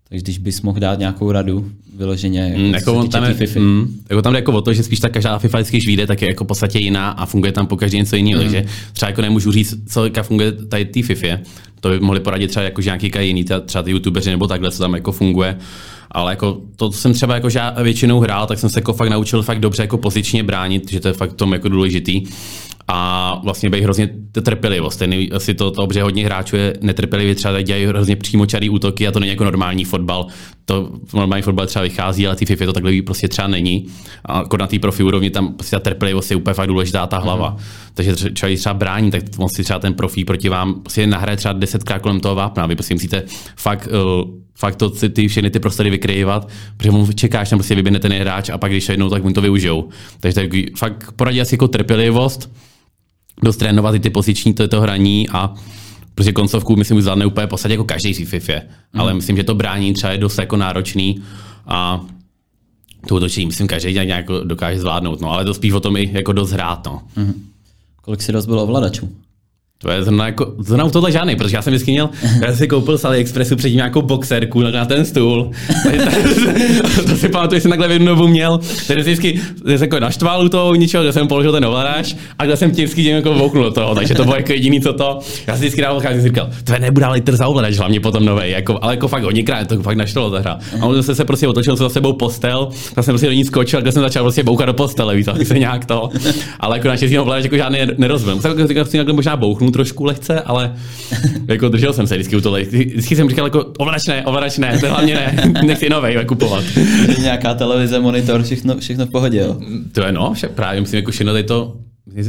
[0.10, 3.60] Takže když bys mohl dát nějakou radu vyloženě, jako, mm, jako tam je, FIFA.
[3.60, 6.21] Mm, jako tam jde jako o to, že spíš ta každá FIFA když vyjde, tak
[6.21, 8.43] je jako v podstatě jiná a funguje tam po každý něco jiného.
[8.43, 8.49] Mm.
[8.49, 11.38] Takže třeba jako nemůžu říct, co funguje tady té FIFA.
[11.80, 14.93] To by mohli poradit třeba jako nějaký jiný, třeba ty youtubeři nebo takhle, co tam
[14.93, 15.58] jako funguje.
[16.12, 19.10] Ale jako to, co jsem třeba jako že většinou hrál, tak jsem se jako fakt
[19.10, 22.24] naučil fakt dobře jako pozičně bránit, že to je fakt tom jako důležitý
[22.92, 24.10] a vlastně být hrozně
[24.44, 25.00] trpělivost.
[25.00, 29.12] Ten, asi to, to obře hodně hráčů je netrpělivý, třeba dělají hrozně přímočarý útoky a
[29.12, 30.27] to není jako normální fotbal.
[30.65, 33.87] To normální fotbal třeba vychází, ale ty FIFA to takhle prostě třeba není.
[34.25, 37.17] A jako na té profi úrovni tam prostě ta trpělivost je úplně fakt důležitá ta
[37.17, 37.50] hlava.
[37.50, 37.58] Mm.
[37.94, 41.54] Takže třeba, třeba brání, tak on si třeba ten profí proti vám prostě nahraje třeba
[41.54, 42.65] desetkrát kolem toho vápna.
[42.65, 43.23] Vy prostě musíte
[43.56, 44.29] fakt uh,
[44.60, 48.50] fakt to, ty všechny ty prostory vykrývat, protože mu čekáš, tam prostě vyběhne ten hráč
[48.50, 49.90] a pak když jednou, tak mu to využijou.
[50.19, 52.50] Takže tak fakt poradí asi jako trpělivost,
[53.44, 55.54] dost trénovat i ty poziční to, to hraní a
[56.15, 58.54] protože koncovku myslím zvládne úplně v podstatě jako každý si FIFA,
[58.94, 59.02] mm.
[59.02, 61.21] ale myslím, že to brání třeba je dost jako náročný
[61.65, 62.06] a
[63.08, 66.33] to útočení, myslím, každý nějak dokáže zvládnout, no, ale to spíš o tom i jako
[66.33, 67.02] dost hrát, no.
[67.15, 67.46] Mm.
[68.02, 69.10] Kolik si rozbil ovladačů?
[69.82, 72.10] To je zrovna, jako, zrovna u tohle žádný, protože já jsem vždycky měl,
[72.42, 75.52] já si koupil z AliExpressu předtím nějakou boxerku na ten stůl.
[77.08, 80.46] to si pamatuju, že jsem takhle v jednu měl, takže jsem vždycky jsem jako naštval
[80.46, 83.71] u toho ničeho, že jsem položil ten ovladač a že jsem tím jako vouknul do
[83.71, 85.19] toho, takže to bylo jako jediný, co to.
[85.48, 88.52] Já jsem vždycky dával, jsem říkal, to je nebude litr za ovladač, hlavně potom nový,
[88.52, 90.60] jako, ale jako fakt hodněkrát, to fakt naštvalo ta hra.
[90.82, 93.92] A on se, prostě otočil za sebou postel, tak jsem prostě do ní skočil, a
[93.92, 96.10] jsem začal prostě boukat do postele, víš, se nějak to.
[96.60, 98.42] Ale jako naštěstí ovladač jako žádný nerozbil.
[98.42, 98.58] Jsem
[98.94, 100.76] jako možná bouchnu trošku lehce, ale
[101.48, 102.56] jako držel jsem se vždycky u toho.
[102.56, 106.63] Vždycky jsem říkal jako ovladač ne, ovladač ne, to hlavně ne, nechci novej kupovat.
[107.22, 109.58] Nějaká televize, monitor, všechno, všechno v pohodě, jo?
[109.92, 111.76] To je no, však právě musím jako všechno tady to,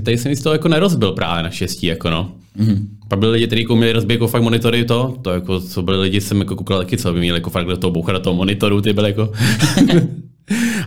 [0.05, 2.33] tady jsem z toho jako nerozbil právě na štěstí, jako no.
[2.59, 2.87] Mm-hmm.
[3.09, 6.21] Pak byli lidi, kteří uměli rozbít jako fakt monitory to, to jako, co byli lidi,
[6.21, 8.81] jsem jako koukal taky, co by měli jako fakt do toho bouchat do toho monitoru,
[8.81, 9.33] ty byly jako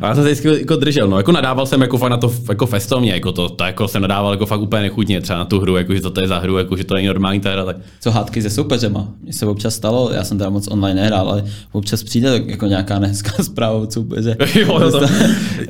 [0.01, 2.33] A já jsem se vždycky jako držel, no, jako nadával jsem jako fakt na to
[2.49, 5.59] jako festovně, jako to, to jako jsem nadával jako fakt úplně nechutně třeba na tu
[5.59, 7.65] hru, jako že to, to je za hru, jako že to není normální ta hra.
[7.65, 7.77] Tak.
[8.01, 9.07] Co hádky se soupeřema?
[9.23, 12.99] Mně se občas stalo, já jsem teda moc online nehrál, ale občas přijde jako nějaká
[12.99, 14.37] nehezká zpráva od soupeře.
[14.55, 14.99] jo, jo, to,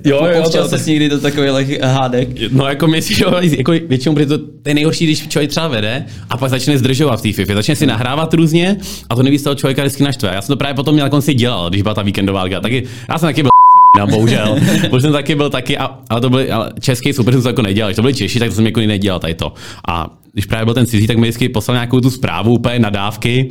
[0.03, 2.51] jo, jo, občas to, se někdy do takových hádek.
[2.51, 3.25] No jako myslím, že
[3.57, 7.19] jako většinou, protože to, to je nejhorší, když člověk třeba vede a pak začne zdržovat
[7.19, 8.77] v té FIFA, začne si nahrávat různě
[9.09, 10.31] a to neví z toho člověka vždycky naštve.
[10.33, 12.61] Já jsem to právě potom měl na konci dělal, když byla ta víkendová liga.
[12.61, 13.52] Taky, já jsem taky byl
[13.99, 14.57] No, bohužel.
[14.91, 17.61] Už jsem taky byl taky, a, ale to byly, ale český super jsem to jako
[17.61, 17.89] nedělal.
[17.89, 19.53] Když to byli Češi, tak to jsem jako nedělal tady to.
[19.87, 23.49] A když právě byl ten cizí, tak mi vždycky poslal nějakou tu zprávu, úplně nadávky.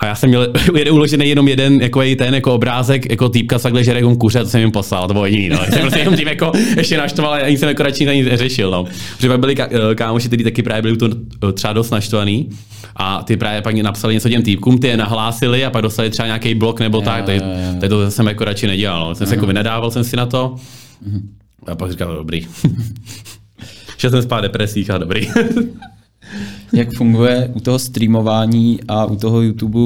[0.00, 3.62] A já jsem měl jeden uložený jenom jeden jako ten jako obrázek, jako týpka s
[3.62, 5.48] takhle žere kuře, to jsem jim poslal, to bylo jediný.
[5.48, 5.58] No.
[5.64, 8.70] Jsem prostě jenom tím jako ještě naštval, ani jsem jako radši nic neřešil.
[8.70, 8.84] No.
[9.16, 11.08] Protože pak byli eh, kámoši, kteří taky právě byli to
[11.48, 12.48] eh, třeba dost naštvaný
[12.96, 16.26] a ty právě pak napsali něco těm týpkům, ty je nahlásili a pak dostali třeba
[16.26, 17.42] nějaký blok nebo tak, tak,
[17.80, 19.08] tak to jsem jako radši nedělal.
[19.08, 19.14] No.
[19.14, 20.54] Jsem se jako vynadával jsem si na to
[21.66, 22.46] a pak říkal, dobrý.
[23.98, 25.28] Šel jsem spát depresích a dobrý.
[26.72, 29.78] Jak funguje u toho streamování a u toho YouTube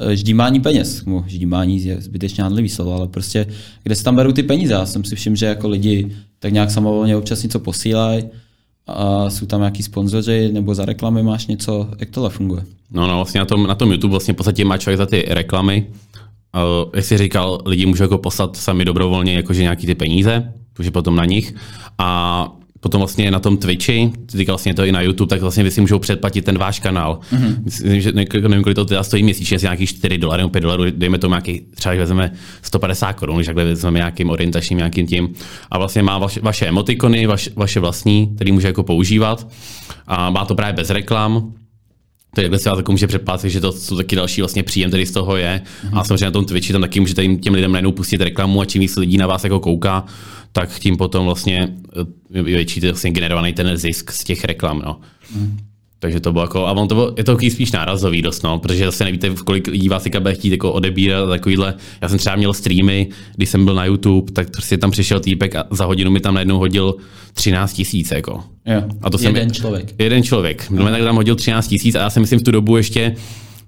[0.00, 1.04] eh, ždímání peněz.
[1.04, 3.46] No, ždímání je zbytečně handlivý slovo, ale prostě
[3.82, 4.72] kde se tam berou ty peníze.
[4.72, 8.24] Já jsem si všiml, že jako lidi tak nějak samovolně občas něco posílají
[8.86, 12.64] a jsou tam nějaký sponzoři nebo za reklamy máš něco, jak tohle funguje?
[12.90, 15.24] No, no vlastně na tom, na tom YouTube vlastně v podstatě má člověk za ty
[15.28, 15.86] reklamy.
[16.54, 20.90] Uh, jak jsi říkal, lidi můžou jako poslat sami dobrovolně jakože nějaký ty peníze, protože
[20.90, 21.54] potom na nich.
[21.98, 22.52] A
[22.84, 25.80] potom vlastně na tom Twitchi, ty vlastně to i na YouTube, tak vlastně vy si
[25.80, 27.18] můžou předplatit ten váš kanál.
[27.32, 27.56] Mm-hmm.
[27.64, 30.84] Myslím, že nevím, kolik to teda stojí měsíčně, asi nějakých 4 dolarů nebo 5 dolarů,
[30.90, 32.32] dejme tomu nějaký, třeba vezmeme
[32.62, 35.34] 150 korun, když takhle vezmeme nějakým orientačním nějakým tím.
[35.70, 39.48] A vlastně má vaše, vaše emotikony, vaše, vaše vlastní, který může jako používat.
[40.06, 41.52] A má to právě bez reklam,
[42.34, 45.06] to je se vás jako může předplácet, že to jsou taky další vlastně příjem, který
[45.06, 45.60] z toho je.
[45.64, 45.98] Mm-hmm.
[45.98, 48.64] A samozřejmě na tom Twitchi tam taky můžete jim, těm lidem najednou pustit reklamu a
[48.64, 50.04] čím víc lidí na vás jako kouká,
[50.54, 51.68] tak tím potom vlastně
[52.34, 54.82] eh, větší vlastně generovaný ten zisk z těch reklam.
[54.86, 55.00] No.
[55.36, 55.58] Mm.
[55.98, 58.58] Takže to bylo jako, a on to bylo, je to takový spíš nárazový dost, no,
[58.58, 61.74] protože zase nevíte, v kolik lidí vás teďka bude chtít jako odebírat takovýhle.
[62.02, 65.56] Já jsem třeba měl streamy, když jsem byl na YouTube, tak prostě tam přišel týpek
[65.56, 66.94] a za hodinu mi tam najednou hodil
[67.34, 68.44] 13 tisíc, jako.
[68.66, 69.94] Jo, a to jeden jsem, člověk.
[69.98, 70.70] Jeden člověk.
[70.70, 70.90] No.
[70.90, 73.16] tak tam hodil 13 tisíc a já si myslím v tu dobu ještě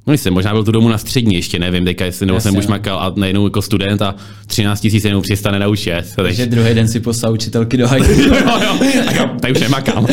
[0.06, 2.66] No jsem možná byl tu domu na střední ještě, nevím, teďka jestli nebo jsem už
[2.66, 2.70] no.
[2.70, 4.14] makal a najednou jako student a
[4.46, 5.92] 13 tisíc jenom přistane na uši.
[6.16, 8.12] Takže druhý den si poslal učitelky do hajku.
[8.12, 10.06] jo, jo, tak tady už nemakám.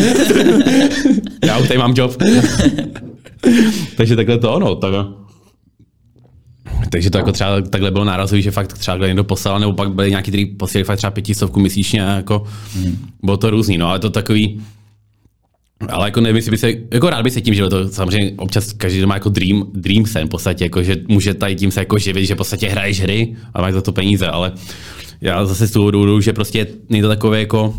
[1.46, 2.18] Já už tady mám job.
[3.98, 4.94] Takže takhle to ono, tak
[6.90, 10.10] takže to jako třeba takhle bylo nárazový, že fakt třeba někdo poslal, nebo pak byly
[10.10, 12.44] nějaký, který posílali fakt třeba pětistovku měsíčně, jako
[12.76, 12.98] hmm.
[13.24, 14.62] bylo to různý, no ale to takový,
[15.90, 19.06] ale jako nevím, by se, jako rád by se tím žil, to samozřejmě občas každý
[19.06, 22.26] má jako dream, dream sen v podstatě, jako že může tady tím se jako živit,
[22.26, 24.52] že v podstatě hraješ hry a máš za to peníze, ale
[25.22, 27.74] já zase z toho důvodu, že prostě není to takové jako,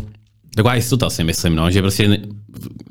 [0.55, 2.17] taková jistota si myslím, no, že prostě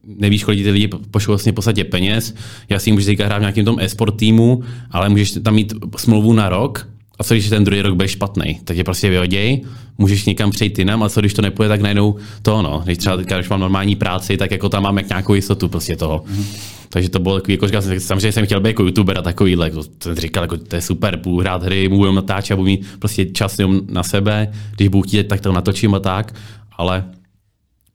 [0.07, 2.35] nevíš, kolik ty lidi pošlou vlastně v podstatě peněz.
[2.69, 6.33] Já si můžu teďka hrát v nějakém tom e-sport týmu, ale můžeš tam mít smlouvu
[6.33, 6.89] na rok
[7.25, 9.61] co když ten druhý rok bude špatný, tak tě prostě vyhoděj,
[9.99, 12.83] můžeš někam přejít jinam, a co když to nepůjde, tak najednou to ono.
[12.85, 16.25] Když třeba když mám normální práci, tak jako tam mám jak nějakou jistotu prostě toho.
[16.29, 16.45] Mm.
[16.89, 19.67] Takže to bylo takový, jako říkal jsem, samozřejmě jsem chtěl být jako youtuber a takovýhle,
[19.67, 23.27] jako, jsem říkal, jako, to je super, budu hrát hry, budu natáčet, budu mít prostě
[23.27, 26.35] čas jenom na sebe, když budu chtít, tak to natočím a tak,
[26.79, 27.05] ale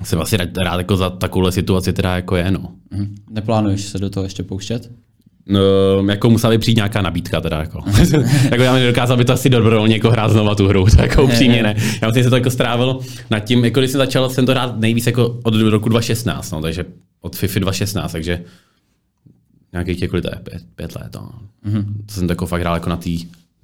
[0.03, 2.71] jsem asi rád, rád jako za takovouhle situaci, která jako je, no.
[2.91, 3.15] Mm.
[3.29, 4.91] Neplánuješ se do toho ještě pouštět?
[5.49, 5.59] No,
[6.09, 7.83] jako musela by přijít nějaká nabídka teda jako.
[8.51, 11.23] jako já mi dokázal by to asi dobrovolně jako hrát znova tu hru, to jako
[11.23, 11.75] upřímně ne.
[12.01, 14.51] Já myslím, že jsem to jako strávil nad tím, jako když jsem začal, jsem to
[14.51, 16.85] hrát nejvíc jako od roku 2016, no, takže
[17.21, 18.43] od FIFA 2016, takže
[19.73, 21.15] nějakých těch kolik to je, pět, pět let.
[21.15, 21.31] No.
[21.65, 21.85] Mm-hmm.
[22.05, 23.09] To jsem to jako fakt hrál jako na té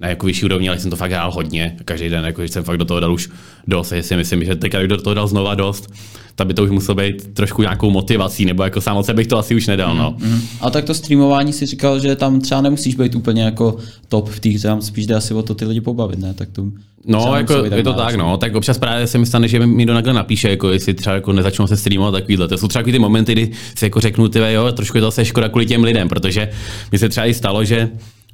[0.00, 1.76] na jako vyšší úrovni, ale jsem to fakt hrál hodně.
[1.84, 3.30] Každý den, jako, jsem fakt do toho dal už
[3.66, 3.92] dost.
[4.00, 5.92] Si myslím, že teď, do toho dal znova dost,
[6.34, 9.26] tak by to už muselo být trošku nějakou motivací, nebo jako sám od sebe bych
[9.26, 9.96] to asi už nedal.
[9.96, 10.12] No.
[10.18, 10.40] Mm-hmm.
[10.60, 13.76] A tak to streamování si říkal, že tam třeba nemusíš být úplně jako
[14.08, 16.34] top v té hře, tam spíš jde asi o to ty lidi pobavit, ne?
[16.34, 16.64] Tak to
[17.08, 18.36] No, jako, je to tak, no.
[18.36, 21.32] Tak občas právě se mi stane, že mi do nagle napíše, jako jestli třeba jako
[21.32, 22.48] nezačnou se streamovat takovýhle.
[22.48, 25.24] To jsou třeba ty momenty, kdy si jako řeknu, ty jo, trošku je to zase
[25.24, 26.48] škoda kvůli těm lidem, protože
[26.92, 27.90] mi se třeba i stalo, že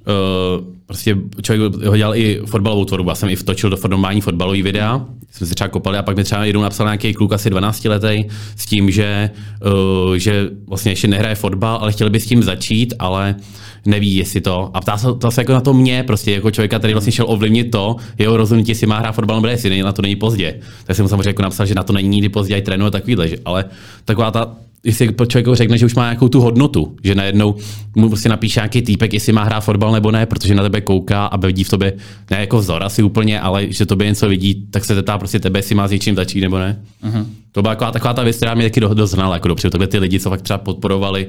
[0.07, 3.09] Uh, prostě člověk ho dělal i fotbalovou tvorbu.
[3.09, 6.25] Já jsem i vtočil do formování fotbalový videa, jsme se třeba kopali a pak mi
[6.25, 8.25] třeba jednou napsal nějaký kluk asi 12 letý
[8.57, 9.31] s tím, že,
[10.07, 13.35] uh, že vlastně ještě nehraje fotbal, ale chtěl by s tím začít, ale
[13.87, 14.71] neví, jestli to.
[14.75, 17.27] A ptá se to se jako na to mě, prostě jako člověka, který vlastně šel
[17.29, 20.61] ovlivnit to, jeho rozhodnutí, jestli má hrát fotbal nebo jestli na to není pozdě.
[20.85, 23.29] Tak jsem mu samozřejmě jako napsal, že na to není nikdy pozdě, i trénuje takovýhle,
[23.29, 23.65] že, ale
[24.05, 27.55] taková ta jestli člověk řekne, že už má nějakou tu hodnotu, že najednou
[27.97, 31.27] mu prostě napíše nějaký týpek, jestli má hrát fotbal nebo ne, protože na tebe kouká
[31.27, 31.93] a vidí v tobě,
[32.31, 35.59] ne jako vzor asi úplně, ale že tobě něco vidí, tak se zeptá prostě tebe,
[35.59, 36.81] jestli má s něčím začít nebo ne.
[37.05, 37.27] Uh-huh.
[37.53, 39.99] To byla taková, taková ta věc, která mě taky dost znala, jako dobře, tebe ty
[39.99, 41.29] lidi, co fakt třeba podporovali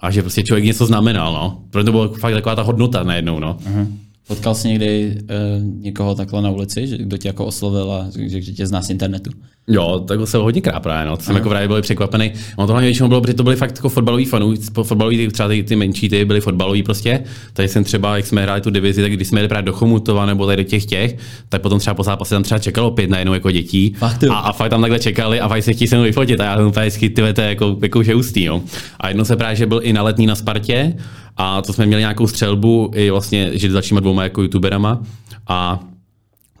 [0.00, 1.62] a že prostě člověk něco znamenal, no.
[1.70, 3.56] Protože to byla fakt taková ta hodnota najednou, no.
[3.64, 3.86] Uh-huh.
[4.26, 8.42] Potkal jsi někdy uh, někoho takhle na ulici, že kdo tě jako oslovil a že,
[8.42, 9.30] že tě zná z internetu?
[9.68, 11.16] Jo, tak se hodněkrát právě, no.
[11.16, 12.32] To jsem jako právě byl překvapený.
[12.56, 15.62] On to hlavně většinou bylo, protože to byly fakt jako fotbalový fanů, fotbaloví, třeba ty,
[15.62, 17.24] ty menší, ty byly fotbaloví prostě.
[17.52, 20.26] Tady jsem třeba, jak jsme hráli tu divizi, tak když jsme jeli právě do Chomutova
[20.26, 21.16] nebo tady do těch těch,
[21.48, 23.94] tak potom třeba po zápase tam třeba čekalo pět na jako dětí.
[23.98, 26.44] Fakt, a, a, fakt tam takhle čekali a fakt se chtěli se mnou vyfotit a
[26.44, 28.62] já jsem úplně vždycky, ty to je jako, jako že ústý, jo.
[29.00, 30.96] A jedno se právě, že byl i na letní na Spartě
[31.36, 35.02] a to jsme měli nějakou střelbu i vlastně, že začínáme dvouma jako youtuberama
[35.48, 35.80] a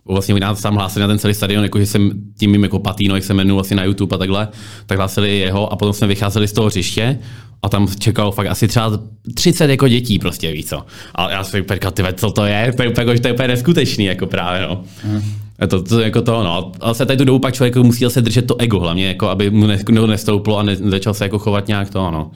[0.04, 3.14] vlastně nás tam hlásili na ten celý stadion, jako že jsem tím mým jako Patino,
[3.14, 4.48] jak se jmenuje vlastně na YouTube a takhle,
[4.86, 7.18] tak hlásili jeho a potom jsme vycházeli z toho hřiště
[7.62, 8.92] a tam čekalo fakt asi třeba
[9.34, 10.84] 30 jako dětí prostě, víc co.
[11.14, 12.72] A já jsem říkal, ty co to je?
[12.76, 14.84] To je, úplně, to je úplně neskutečný, jako právě, no.
[15.04, 15.22] Mm.
[15.68, 16.72] To, to, jako to, no.
[16.80, 19.50] Ale se tady tu dobu pak člověk musí se držet to ego hlavně, jako aby
[19.50, 19.66] mu
[20.06, 22.30] nestouplo a ne, začal se jako chovat nějak to, no.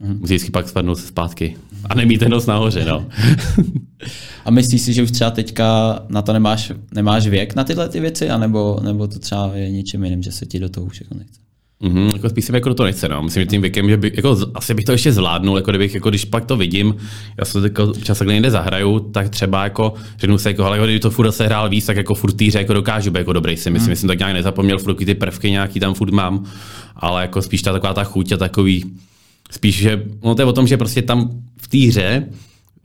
[0.00, 0.18] Mm.
[0.20, 1.56] Musí vždycky pak spadnout zpátky.
[1.84, 3.06] A nemít ten nos nahoře, no.
[4.44, 8.00] a myslíš si, že už třeba teďka na to nemáš, nemáš věk na tyhle ty
[8.00, 11.14] věci, anebo, nebo to třeba je něčím jiným, že se ti do toho už jako
[11.14, 11.40] nechce?
[11.82, 13.22] Mm-hmm, jako spíš si jako do toho nechce, no.
[13.22, 16.08] Myslím, že tím věkem, že by, jako, asi bych to ještě zvládnul, jako kdybych, jako
[16.10, 16.94] když pak to vidím,
[17.38, 20.84] já se jako čas takhle někde zahraju, tak třeba jako řeknu se, jako, ale jako,
[20.84, 23.56] kdyby to furt se hrál víc, tak jako furt týře, jako dokážu být jako dobrý
[23.56, 23.96] si myslím, mm.
[23.96, 26.44] jsem tak nějak nezapomněl, furt ty prvky nějaký tam furt mám,
[26.96, 28.84] ale jako spíš ta taková ta chuť a takový,
[29.50, 32.26] Spíš, že no to je o tom, že prostě tam v té hře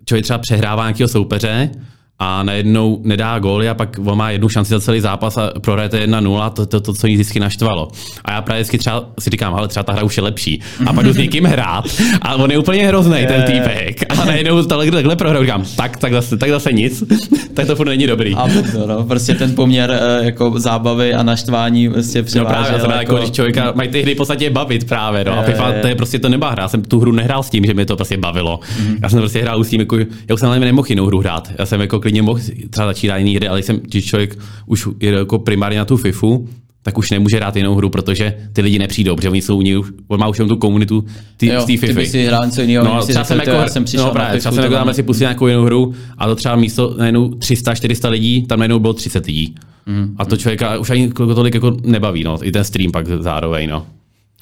[0.06, 1.72] člověk třeba přehrává nějakého soupeře,
[2.20, 6.06] a najednou nedá góly a pak on má jednu šanci za celý zápas a prohrajete
[6.06, 7.88] 1-0, to, to, to, co jí vždycky naštvalo.
[8.26, 10.62] A já právě vždycky třeba si říkám, ale třeba ta hra už je lepší.
[10.86, 11.86] A pak jdu s někým hrát
[12.22, 14.20] a on je úplně hrozný, ten týpek.
[14.22, 17.04] A najednou takhle, takhle prohraju, říkám, tak, tak zase, tak zase nic,
[17.54, 18.36] tak to furt není dobrý.
[18.36, 22.78] A to, no, prostě ten poměr eh, jako zábavy a naštvání prostě převážel.
[22.78, 23.14] No právě, jako...
[23.14, 23.16] jako...
[23.16, 25.32] když člověka mají ty hry v podstatě bavit právě, no.
[25.32, 26.64] Je, a FIFA, to je prostě to nebyla hra.
[26.64, 28.60] Já jsem tu hru nehrál s tím, že mě to prostě bavilo.
[28.60, 28.98] Mm-hmm.
[29.04, 31.52] Já jsem prostě hrál s tím, jako, já už jsem nemohl jinou hru hrát.
[31.60, 32.40] Já jsem jako klidně mohl
[32.70, 36.48] třeba začít jiný hry, ale jsem, když člověk už je jako primárně na tu FIFU,
[36.84, 39.76] tak už nemůže hrát jinou hru, protože ty lidi nepřijdou, protože oni jsou u ní,
[40.08, 41.06] on má už tu komunitu
[41.38, 42.00] ty, z té FIFA.
[42.00, 44.56] Ty si hrál něco jiného, no, třeba jsem, jako, já jsem přišel no, právě, třeba
[44.56, 48.46] jsem jako tam si pustit nějakou jinou hru a to třeba místo najednou 300-400 lidí,
[48.48, 49.56] tam najednou bylo 30 lidí.
[49.86, 50.16] Mm.
[50.18, 53.86] A to člověka už ani tolik jako nebaví, no, i ten stream pak zároveň, no.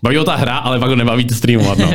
[0.04, 1.88] Baví ho ta hra, ale pak ho nebaví to streamovat, no.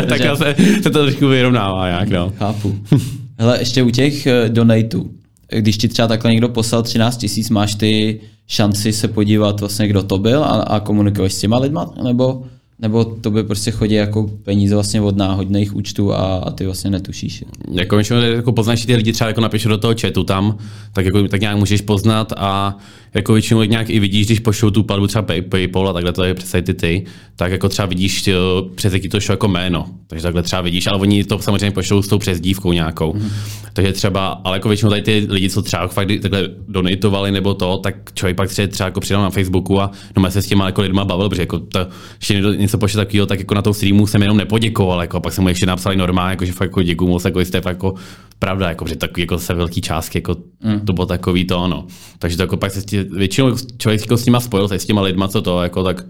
[0.08, 2.32] tak se, se to trošku vyrovnává nějak, no.
[2.38, 2.78] Chápu.
[3.38, 5.10] Hele, ještě u těch uh, donatů,
[5.48, 10.02] když ti třeba takhle někdo poslal 13 tisíc, máš ty šanci se podívat vlastně, kdo
[10.02, 12.44] to byl a, a komunikuješ s těma lidma, nebo
[12.78, 16.90] Nebo to by prostě chodí jako peníze vlastně od náhodných účtů a, a ty vlastně
[16.90, 17.44] netušíš.
[17.70, 20.58] Jako většinou jako poznáš ty lidi třeba jako napíšu do toho chatu tam,
[20.92, 22.76] tak, jako, tak nějak můžeš poznat a
[23.14, 26.24] jako většinou nějak i vidíš, když pošlou tu platbu třeba pay, PayPal a takhle to
[26.24, 27.04] je přesně ty ty,
[27.36, 28.28] tak jako třeba vidíš
[28.74, 29.86] přes jaký to šlo jako jméno.
[30.06, 33.12] Takže takhle třeba vidíš, ale oni to samozřejmě pošlou s tou přezdívkou nějakou.
[33.12, 33.30] Mm.
[33.72, 37.76] Takže třeba, ale jako většinou tady ty lidi, co třeba fakt takhle donatovali nebo to,
[37.76, 40.82] tak člověk pak třeba, třeba jako přidal na Facebooku a no se s těma jako
[40.82, 41.86] lidma bavil, protože jako to,
[42.20, 45.32] ještě něco pošle takového, tak jako na tom streamu jsem jenom nepoděkoval, jako a pak
[45.32, 47.94] jsem mu ještě napsal normálně, jako, že fakt jako děkuju moc, jako jste fakt jako
[48.38, 50.80] pravda, jako, že takový jako se velký částky, jako mm.
[50.80, 51.86] to bylo takový to, ono.
[52.18, 55.02] Takže to jako pak se tě, většinou člověk jako s nima spojil, se s těma
[55.02, 56.06] lidma, co to, jako tak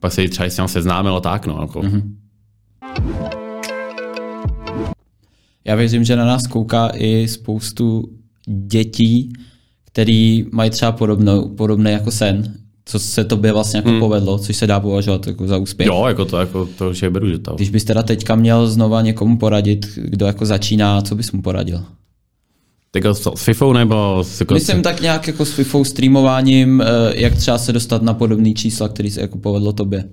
[0.00, 1.58] pak se třeba s těma seznámil tak, no.
[1.60, 1.80] Jako.
[1.80, 2.02] Mm-hmm.
[5.64, 8.04] Já věřím, že na nás kouká i spoustu
[8.46, 9.32] dětí,
[9.84, 12.54] který mají třeba podobnou, podobný jako sen,
[12.88, 14.00] co se tobě vlastně jako hmm.
[14.00, 15.86] povedlo, což se dá považovat jako za úspěch.
[15.86, 17.54] Jo, jako to, jako to že beru, že to.
[17.54, 21.82] Když bys teda teďka měl znova někomu poradit, kdo jako začíná, co bys mu poradil?
[22.90, 27.34] Tak s FIFou nebo s jako Myslím tak nějak jako s FIFou streamováním, eh, jak
[27.34, 30.04] třeba se dostat na podobný čísla, který se jako povedlo tobě.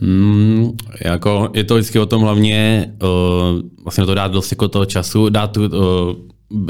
[0.00, 0.70] Mm,
[1.04, 5.28] jako je to vždycky o tom hlavně uh, vlastně to dát dost jako toho času,
[5.28, 5.70] dát tu, uh,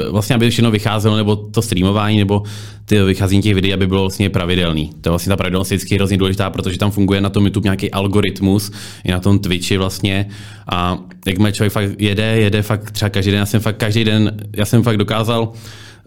[0.09, 2.43] vlastně, aby všechno vycházelo, nebo to streamování, nebo
[2.85, 4.91] ty vycházení těch videí, aby bylo vlastně pravidelný.
[5.01, 7.65] To je vlastně ta pravidelnost je vždycky hrozně důležitá, protože tam funguje na tom YouTube
[7.65, 8.71] nějaký algoritmus,
[9.03, 10.27] i na tom Twitchi vlastně.
[10.71, 14.37] A jak člověk fakt jede, jede fakt třeba každý den, já jsem fakt každý den,
[14.55, 15.51] já jsem fakt dokázal,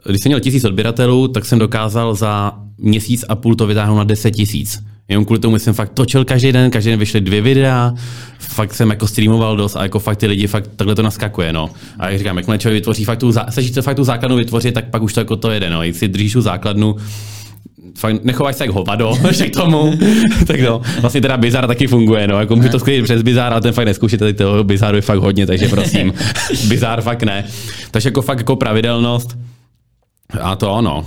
[0.06, 4.04] když jsem měl tisíc odběratelů, tak jsem dokázal za měsíc a půl to vytáhnout na
[4.04, 4.82] 10 tisíc.
[5.08, 7.94] Jenom kvůli tomu jsem fakt točil každý den, každý den vyšly dvě videa,
[8.38, 11.70] fakt jsem jako streamoval dost a jako fakt ty lidi fakt takhle to naskakuje, no.
[11.98, 14.90] A jak říkám, jakmile člověk vytvoří fakt tu, snaží se fakt tu základnu vytvořit, tak
[14.90, 15.82] pak už to jako to jede, no.
[15.82, 16.96] Když si držíš tu základnu,
[17.98, 19.98] fakt nechovaj se jak hovado, že k tomu.
[20.46, 23.60] tak no, vlastně teda Bizar taky funguje, no, jako můžu to sklidit přes Bizar, ale
[23.60, 26.12] ten fakt neskoušíte, toho Bizaru je fakt hodně, takže prosím,
[26.68, 27.44] Bizar fakt ne.
[27.90, 29.38] Takže jako fakt jako pravidelnost
[30.40, 31.06] a to ono.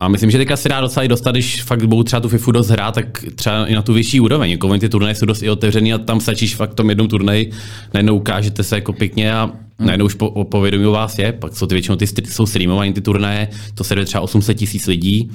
[0.00, 2.68] A myslím, že teďka se dá docela dostat, když fakt budou třeba tu FIFU dost
[2.68, 4.50] hrát, tak třeba i na tu vyšší úroveň.
[4.50, 7.50] Jako ty turnaje jsou dost i otevřený a tam stačíš fakt v tom jednom turnaji,
[7.94, 11.32] najednou ukážete se jako pěkně a najednou už po, povědomí u vás je.
[11.32, 15.30] Pak jsou ty většinou ty jsou streamované ty turnaje, to se třeba 800 tisíc lidí,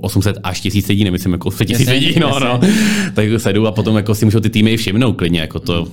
[0.00, 2.60] 800 až tisíc lidí, nemyslím jako 800 tisíc lidí, no, no.
[3.14, 5.88] Tak se jdu a potom jako si můžou ty týmy všimnout klidně, jako to,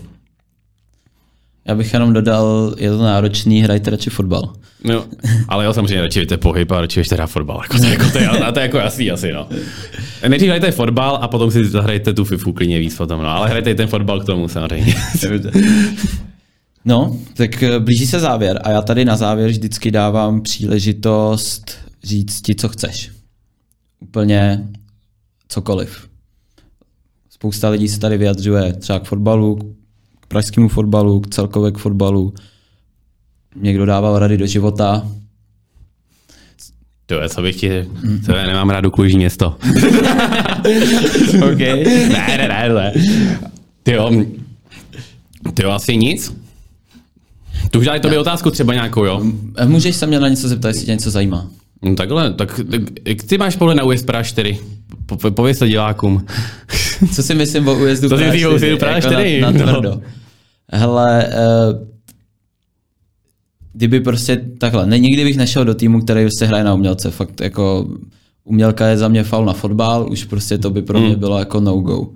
[1.67, 4.53] já bych jenom dodal, je to náročný, hrajte radši fotbal.
[4.83, 5.05] No,
[5.47, 7.61] ale jo, samozřejmě radši víte pohyb a radši víte fotbal.
[7.63, 9.47] Jako to, jako, to, je, to je jako jasný asi, no.
[10.27, 13.29] Nejdřív hrajte fotbal a potom si zahrajte tu FIFU klidně víc potom, no.
[13.29, 14.93] Ale hrajte ten fotbal k tomu samozřejmě.
[16.85, 22.41] no, tak eh, blíží se závěr a já tady na závěr vždycky dávám příležitost říct
[22.41, 23.11] ti, co chceš.
[23.99, 24.63] Úplně
[25.47, 26.07] cokoliv.
[27.29, 29.75] Spousta lidí se tady vyjadřuje třeba k fotbalu,
[30.25, 32.33] k pražskému fotbalu, k celkově k fotbalu.
[33.55, 35.07] Někdo dával rady do života.
[37.05, 37.69] To je, co bych ti,
[38.25, 39.47] to je, nemám rádu kůží město.
[41.51, 41.59] OK.
[41.59, 42.93] ne, ne, ne, ne.
[43.83, 44.11] Ty jo,
[45.53, 46.35] ty jo, asi nic.
[47.71, 49.21] Tu už dali tobě otázku třeba nějakou, jo?
[49.65, 51.47] Můžeš se mě na něco zeptat, jestli tě něco zajímá.
[51.81, 52.59] No takhle, tak,
[53.03, 54.59] tak ty máš pohled na US 4?
[55.05, 56.25] Po, pověz to divákům.
[57.13, 58.43] Co si myslím o újezdu Praha 4?
[58.43, 59.31] Co si o Praha 4?
[59.31, 59.89] Jako na, na tvrdo.
[59.89, 60.01] No.
[60.71, 61.87] Hele, uh,
[63.73, 67.11] kdyby prostě takhle, ne, nikdy bych nešel do týmu, který se prostě hraje na umělce.
[67.11, 67.87] Fakt jako
[68.43, 71.19] umělka je za mě faul na fotbal, už prostě to by pro mě hmm.
[71.19, 72.09] bylo jako no-go.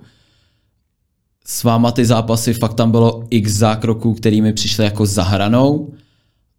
[1.46, 5.92] S váma ty zápasy, fakt tam bylo x zákroků, který mi přišly jako za hranou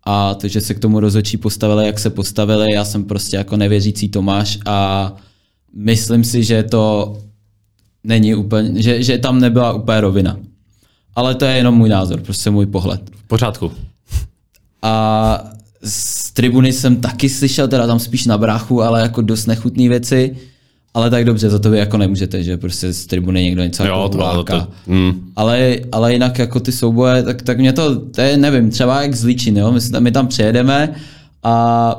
[0.03, 3.57] a to, že se k tomu rozhodčí postavili, jak se postavili, já jsem prostě jako
[3.57, 5.13] nevěřící Tomáš a
[5.75, 7.17] myslím si, že to
[8.03, 10.37] není úplně, že, že tam nebyla úplně rovina.
[11.15, 13.01] Ale to je jenom můj názor, prostě můj pohled.
[13.15, 13.71] V pořádku.
[14.81, 15.43] A
[15.83, 20.37] z tribuny jsem taky slyšel, teda tam spíš na bráchu, ale jako dost nechutné věci.
[20.93, 24.09] Ale tak dobře, za to vy jako nemůžete, že prostě z tribuny někdo něco jo,
[24.13, 25.31] jako to, to, mm.
[25.35, 29.15] ale, ale jinak jako ty souboje, tak, tak mě to, to je, nevím, třeba jak
[29.15, 30.95] zlíčin, jo, my, my tam přijedeme
[31.43, 31.95] a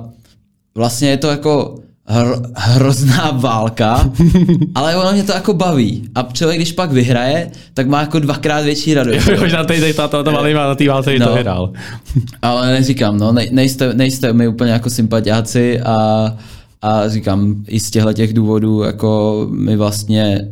[0.74, 4.10] vlastně je to jako hr, hrozná válka,
[4.74, 6.08] ale ono mě to jako baví.
[6.14, 9.28] A člověk, když pak vyhraje, tak má jako dvakrát větší radost.
[9.40, 11.72] Možná teď to, to, to malý na té válce no, to vyhrál.
[12.42, 16.26] ale neříkám, no, ne, nejste, nejste mi úplně jako sympatiáci a,
[16.82, 20.48] a říkám, i z těchto těch důvodů jako mi vlastně e,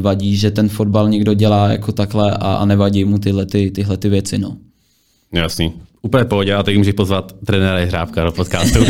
[0.00, 3.96] vadí, že ten fotbal někdo dělá jako takhle a, a nevadí mu tyhle, ty, tyhle
[3.96, 4.38] ty věci.
[4.38, 4.56] No.
[5.32, 5.72] Jasný.
[6.04, 8.78] Úplně pohodě, a teď můžeš pozvat trenéra Hřávka do podcastu.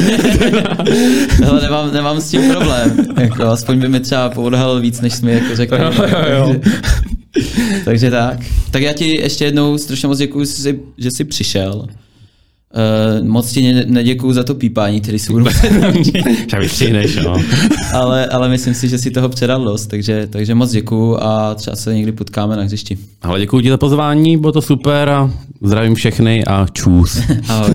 [1.49, 3.07] Ale nemám, nemám s tím problém.
[3.21, 5.75] Jako, aspoň by mi třeba poodhalil víc, než jsi mi jako řekl.
[5.75, 6.55] Jo, jo, jo.
[7.85, 8.39] Takže tak.
[8.71, 10.47] Tak já ti ještě jednou strašně moc děkuji,
[10.99, 11.87] že jsi přišel.
[12.75, 15.45] Uh, moc ti ne- neděkuju za to pípání, který si budu
[16.47, 16.63] Však
[17.25, 17.37] no.
[17.95, 21.77] ale, ale myslím si, že si toho předal dost, takže, takže moc děkuju a třeba
[21.77, 22.99] se někdy potkáme na hřišti.
[23.23, 25.31] Ale děkuji ti za pozvání, bylo to super a
[25.63, 27.23] zdravím všechny a čus.
[27.49, 27.75] Ahoj.